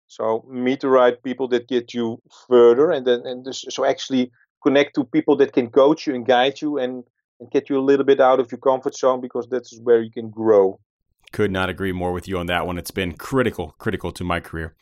So 0.08 0.46
meet 0.48 0.82
the 0.82 0.90
right 0.90 1.18
people 1.24 1.48
that 1.48 1.68
get 1.68 1.96
you 1.96 2.22
further, 2.48 2.92
and 2.92 3.08
then 3.08 3.26
and 3.26 3.44
this, 3.44 3.66
so 3.70 3.84
actually 3.84 4.32
connect 4.62 4.94
to 4.94 5.06
people 5.06 5.36
that 5.38 5.54
can 5.54 5.72
coach 5.72 6.06
you 6.06 6.14
and 6.14 6.28
guide 6.28 6.62
you 6.62 6.78
and 6.78 7.04
and 7.40 7.50
get 7.50 7.72
you 7.72 7.80
a 7.80 7.88
little 7.90 8.06
bit 8.06 8.20
out 8.20 8.40
of 8.40 8.52
your 8.52 8.60
comfort 8.60 8.96
zone 8.96 9.20
because 9.20 9.48
that's 9.50 9.80
where 9.82 10.04
you 10.04 10.12
can 10.12 10.30
grow. 10.30 10.80
Could 11.32 11.50
not 11.50 11.72
agree 11.72 11.92
more 11.92 12.12
with 12.12 12.28
you 12.28 12.38
on 12.38 12.46
that 12.46 12.68
one. 12.68 12.78
It's 12.78 12.92
been 12.92 13.14
critical, 13.14 13.74
critical 13.80 14.12
to 14.12 14.24
my 14.24 14.40
career. 14.40 14.76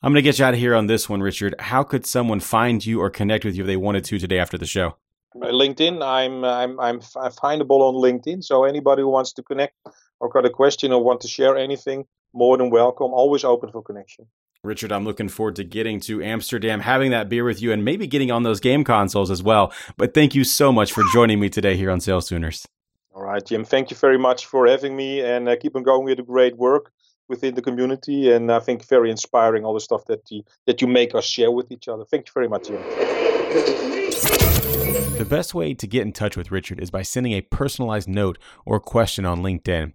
I'm 0.00 0.12
going 0.12 0.22
to 0.22 0.22
get 0.22 0.38
you 0.38 0.44
out 0.44 0.54
of 0.54 0.60
here 0.60 0.76
on 0.76 0.86
this 0.86 1.08
one, 1.08 1.22
Richard. 1.22 1.56
How 1.58 1.82
could 1.82 2.06
someone 2.06 2.38
find 2.38 2.86
you 2.86 3.00
or 3.00 3.10
connect 3.10 3.44
with 3.44 3.56
you 3.56 3.64
if 3.64 3.66
they 3.66 3.76
wanted 3.76 4.04
to 4.04 4.18
today 4.20 4.38
after 4.38 4.56
the 4.56 4.66
show? 4.66 4.96
LinkedIn. 5.34 6.04
I'm 6.04 6.44
I'm 6.44 6.78
I'm 6.80 7.00
findable 7.00 7.80
on 7.80 7.94
LinkedIn. 7.94 8.44
So 8.44 8.64
anybody 8.64 9.02
who 9.02 9.08
wants 9.08 9.32
to 9.34 9.42
connect 9.42 9.74
or 10.20 10.28
got 10.28 10.44
a 10.44 10.50
question 10.50 10.92
or 10.92 11.02
want 11.02 11.20
to 11.22 11.28
share 11.28 11.56
anything, 11.56 12.04
more 12.32 12.56
than 12.56 12.70
welcome. 12.70 13.12
Always 13.12 13.42
open 13.42 13.72
for 13.72 13.82
connection. 13.82 14.26
Richard, 14.62 14.92
I'm 14.92 15.04
looking 15.04 15.28
forward 15.28 15.56
to 15.56 15.64
getting 15.64 15.98
to 16.00 16.22
Amsterdam, 16.22 16.80
having 16.80 17.10
that 17.10 17.28
beer 17.28 17.44
with 17.44 17.60
you, 17.60 17.72
and 17.72 17.84
maybe 17.84 18.06
getting 18.06 18.30
on 18.30 18.44
those 18.44 18.60
game 18.60 18.84
consoles 18.84 19.30
as 19.32 19.42
well. 19.42 19.72
But 19.96 20.14
thank 20.14 20.34
you 20.34 20.44
so 20.44 20.70
much 20.72 20.92
for 20.92 21.02
joining 21.12 21.40
me 21.40 21.48
today 21.48 21.76
here 21.76 21.90
on 21.90 22.00
Sales 22.00 22.28
Tuners. 22.28 22.66
All 23.14 23.22
right, 23.22 23.44
Jim. 23.44 23.64
Thank 23.64 23.90
you 23.90 23.96
very 23.96 24.18
much 24.18 24.46
for 24.46 24.66
having 24.68 24.94
me, 24.94 25.22
and 25.22 25.48
uh, 25.48 25.56
keep 25.56 25.74
on 25.74 25.82
going 25.82 26.04
with 26.04 26.18
the 26.18 26.22
great 26.22 26.56
work 26.56 26.92
within 27.28 27.54
the 27.54 27.62
community. 27.62 28.30
And 28.32 28.50
I 28.50 28.60
think 28.60 28.84
very 28.86 29.10
inspiring 29.10 29.64
all 29.64 29.74
the 29.74 29.80
stuff 29.80 30.04
that 30.06 30.30
you 30.30 30.42
that 30.66 30.80
you 30.80 30.86
make 30.86 31.14
us 31.14 31.24
share 31.24 31.50
with 31.50 31.70
each 31.70 31.88
other. 31.88 32.04
Thank 32.04 32.28
you 32.28 32.32
very 32.32 32.48
much, 32.48 32.68
Jim. 32.68 32.82
The 35.18 35.26
best 35.28 35.54
way 35.54 35.74
to 35.74 35.86
get 35.86 36.02
in 36.02 36.12
touch 36.12 36.36
with 36.36 36.50
Richard 36.50 36.80
is 36.80 36.90
by 36.90 37.02
sending 37.02 37.32
a 37.32 37.40
personalized 37.40 38.08
note 38.08 38.38
or 38.64 38.78
question 38.78 39.24
on 39.24 39.42
LinkedIn. 39.42 39.92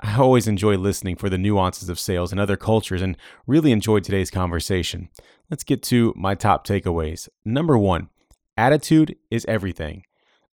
I 0.00 0.18
always 0.18 0.46
enjoy 0.46 0.76
listening 0.76 1.16
for 1.16 1.30
the 1.30 1.38
nuances 1.38 1.88
of 1.88 1.98
sales 1.98 2.30
and 2.30 2.40
other 2.40 2.56
cultures 2.56 3.00
and 3.00 3.16
really 3.46 3.72
enjoyed 3.72 4.04
today's 4.04 4.30
conversation. 4.30 5.08
Let's 5.50 5.64
get 5.64 5.82
to 5.84 6.12
my 6.16 6.34
top 6.34 6.66
takeaways. 6.66 7.28
Number 7.44 7.78
one, 7.78 8.10
attitude 8.56 9.16
is 9.30 9.46
everything. 9.46 10.04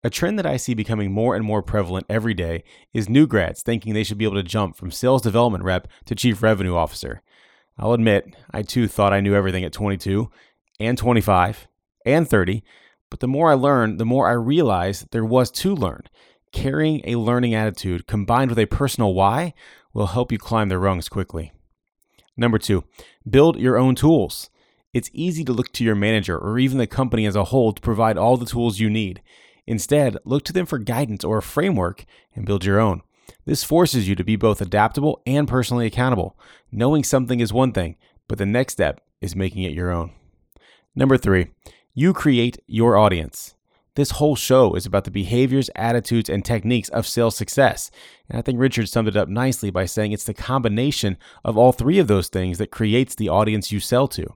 A 0.04 0.10
trend 0.10 0.38
that 0.38 0.46
I 0.46 0.56
see 0.56 0.74
becoming 0.74 1.12
more 1.12 1.36
and 1.36 1.44
more 1.44 1.62
prevalent 1.62 2.06
every 2.08 2.34
day 2.34 2.64
is 2.92 3.08
new 3.08 3.26
grads 3.26 3.62
thinking 3.62 3.94
they 3.94 4.02
should 4.02 4.18
be 4.18 4.24
able 4.24 4.34
to 4.34 4.42
jump 4.42 4.76
from 4.76 4.90
sales 4.90 5.22
development 5.22 5.62
rep 5.62 5.86
to 6.06 6.16
chief 6.16 6.42
revenue 6.42 6.74
officer. 6.74 7.22
I'll 7.78 7.92
admit, 7.92 8.34
I 8.50 8.62
too 8.62 8.88
thought 8.88 9.12
I 9.12 9.20
knew 9.20 9.34
everything 9.34 9.64
at 9.64 9.72
22 9.72 10.28
and 10.80 10.98
25 10.98 11.68
and 12.04 12.28
30, 12.28 12.64
but 13.10 13.20
the 13.20 13.28
more 13.28 13.52
I 13.52 13.54
learned, 13.54 14.00
the 14.00 14.04
more 14.04 14.28
I 14.28 14.32
realized 14.32 15.12
there 15.12 15.24
was 15.24 15.50
to 15.52 15.74
learn. 15.74 16.02
Carrying 16.50 17.00
a 17.04 17.16
learning 17.16 17.54
attitude 17.54 18.06
combined 18.06 18.50
with 18.50 18.58
a 18.58 18.66
personal 18.66 19.14
why 19.14 19.54
will 19.94 20.08
help 20.08 20.32
you 20.32 20.38
climb 20.38 20.68
the 20.68 20.78
rungs 20.78 21.08
quickly. 21.08 21.52
Number 22.36 22.58
two, 22.58 22.84
build 23.28 23.56
your 23.58 23.78
own 23.78 23.94
tools. 23.94 24.50
It's 24.92 25.10
easy 25.12 25.44
to 25.44 25.52
look 25.52 25.72
to 25.72 25.84
your 25.84 25.94
manager 25.94 26.36
or 26.36 26.58
even 26.58 26.78
the 26.78 26.86
company 26.86 27.24
as 27.24 27.36
a 27.36 27.44
whole 27.44 27.72
to 27.72 27.80
provide 27.80 28.18
all 28.18 28.36
the 28.36 28.46
tools 28.46 28.80
you 28.80 28.90
need. 28.90 29.22
Instead, 29.66 30.16
look 30.24 30.44
to 30.44 30.52
them 30.52 30.66
for 30.66 30.78
guidance 30.78 31.24
or 31.24 31.38
a 31.38 31.42
framework 31.42 32.04
and 32.34 32.46
build 32.46 32.64
your 32.64 32.80
own. 32.80 33.02
This 33.44 33.64
forces 33.64 34.08
you 34.08 34.14
to 34.14 34.24
be 34.24 34.36
both 34.36 34.60
adaptable 34.60 35.22
and 35.26 35.48
personally 35.48 35.86
accountable. 35.86 36.38
Knowing 36.70 37.04
something 37.04 37.40
is 37.40 37.52
one 37.52 37.72
thing, 37.72 37.96
but 38.28 38.38
the 38.38 38.46
next 38.46 38.74
step 38.74 39.00
is 39.20 39.36
making 39.36 39.62
it 39.62 39.72
your 39.72 39.90
own. 39.90 40.12
Number 40.94 41.16
three, 41.16 41.48
you 41.94 42.12
create 42.12 42.58
your 42.66 42.96
audience. 42.96 43.54
This 43.94 44.12
whole 44.12 44.36
show 44.36 44.72
is 44.72 44.86
about 44.86 45.04
the 45.04 45.10
behaviors, 45.10 45.68
attitudes, 45.76 46.30
and 46.30 46.42
techniques 46.42 46.88
of 46.88 47.06
sales 47.06 47.36
success. 47.36 47.90
And 48.28 48.38
I 48.38 48.42
think 48.42 48.58
Richard 48.58 48.88
summed 48.88 49.08
it 49.08 49.16
up 49.16 49.28
nicely 49.28 49.70
by 49.70 49.84
saying 49.84 50.12
it's 50.12 50.24
the 50.24 50.32
combination 50.32 51.18
of 51.44 51.58
all 51.58 51.72
three 51.72 51.98
of 51.98 52.06
those 52.06 52.28
things 52.28 52.56
that 52.56 52.70
creates 52.70 53.14
the 53.14 53.28
audience 53.28 53.70
you 53.70 53.80
sell 53.80 54.08
to. 54.08 54.34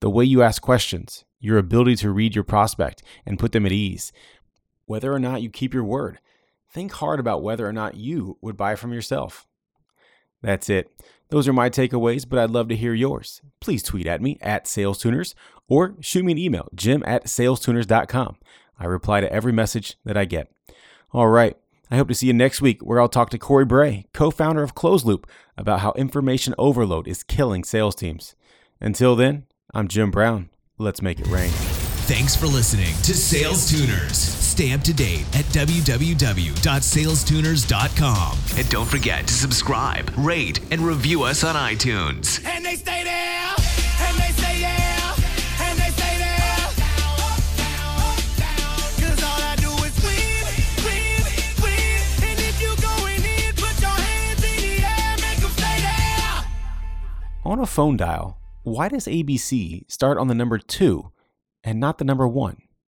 The 0.00 0.10
way 0.10 0.24
you 0.24 0.42
ask 0.42 0.62
questions, 0.62 1.24
your 1.40 1.58
ability 1.58 1.96
to 1.96 2.12
read 2.12 2.36
your 2.36 2.44
prospect 2.44 3.02
and 3.26 3.40
put 3.40 3.50
them 3.50 3.66
at 3.66 3.72
ease, 3.72 4.12
whether 4.92 5.10
or 5.10 5.18
not 5.18 5.40
you 5.40 5.48
keep 5.48 5.72
your 5.72 5.84
word. 5.84 6.18
Think 6.70 6.92
hard 6.92 7.18
about 7.18 7.42
whether 7.42 7.66
or 7.66 7.72
not 7.72 7.96
you 7.96 8.36
would 8.42 8.58
buy 8.58 8.76
from 8.76 8.92
yourself. 8.92 9.46
That's 10.42 10.68
it. 10.68 10.92
Those 11.30 11.48
are 11.48 11.54
my 11.54 11.70
takeaways, 11.70 12.28
but 12.28 12.38
I'd 12.38 12.50
love 12.50 12.68
to 12.68 12.76
hear 12.76 12.92
yours. 12.92 13.40
Please 13.58 13.82
tweet 13.82 14.06
at 14.06 14.20
me 14.20 14.36
at 14.42 14.66
SalesTuners 14.66 15.32
or 15.66 15.94
shoot 16.00 16.26
me 16.26 16.32
an 16.32 16.38
email, 16.38 16.68
jim 16.74 17.02
at 17.06 17.24
salestuners.com. 17.24 18.36
I 18.78 18.84
reply 18.84 19.22
to 19.22 19.32
every 19.32 19.50
message 19.50 19.96
that 20.04 20.18
I 20.18 20.26
get. 20.26 20.52
All 21.10 21.28
right. 21.28 21.56
I 21.90 21.96
hope 21.96 22.08
to 22.08 22.14
see 22.14 22.26
you 22.26 22.34
next 22.34 22.60
week 22.60 22.82
where 22.82 23.00
I'll 23.00 23.08
talk 23.08 23.30
to 23.30 23.38
Corey 23.38 23.64
Bray, 23.64 24.04
co 24.12 24.30
founder 24.30 24.62
of 24.62 24.74
ClozeLoop, 24.74 25.24
about 25.56 25.80
how 25.80 25.92
information 25.92 26.54
overload 26.58 27.08
is 27.08 27.22
killing 27.22 27.64
sales 27.64 27.94
teams. 27.94 28.34
Until 28.78 29.16
then, 29.16 29.46
I'm 29.72 29.88
Jim 29.88 30.10
Brown. 30.10 30.50
Let's 30.76 31.00
make 31.00 31.18
it 31.18 31.28
rain. 31.28 31.71
Thanks 32.12 32.36
for 32.36 32.46
listening 32.46 32.94
to 33.04 33.14
Sales 33.14 33.70
Tuners. 33.70 34.18
Stay 34.18 34.74
up 34.74 34.82
to 34.82 34.92
date 34.92 35.24
at 35.34 35.46
www.salestuners.com. 35.46 38.38
And 38.58 38.68
don't 38.68 38.84
forget 38.84 39.26
to 39.28 39.32
subscribe, 39.32 40.12
rate, 40.18 40.60
and 40.70 40.82
review 40.82 41.22
us 41.22 41.42
on 41.42 41.54
iTunes. 41.54 42.46
And 42.46 42.66
they 42.66 42.76
stay 42.76 43.02
there, 43.02 43.54
and 44.02 44.18
they 44.18 44.30
say 44.32 44.60
yeah, 44.60 45.14
and 45.62 45.78
they 45.78 45.88
stay 45.88 46.18
there. 46.18 46.58
Cause 49.00 49.22
all 49.22 49.40
I 49.40 49.56
do 49.56 49.70
is 49.82 49.98
win, 50.04 50.44
win, 50.84 51.24
win. 51.62 52.02
And 52.28 52.38
if 52.38 52.60
you 52.60 52.76
going 52.82 53.24
in, 53.24 53.54
put 53.54 53.80
your 53.80 53.88
hands 53.88 54.44
in 54.44 54.56
the 54.60 54.84
air, 54.84 55.16
make 55.18 55.38
them 55.38 55.50
stay 55.52 55.80
there. 55.80 56.44
On 57.46 57.58
a 57.58 57.64
phone 57.64 57.96
dial, 57.96 58.36
why 58.64 58.90
does 58.90 59.06
ABC 59.06 59.90
start 59.90 60.18
on 60.18 60.28
the 60.28 60.34
number 60.34 60.58
two 60.58 61.11
and 61.64 61.80
not 61.80 61.98
the 61.98 62.04
number 62.04 62.26
one? 62.26 62.62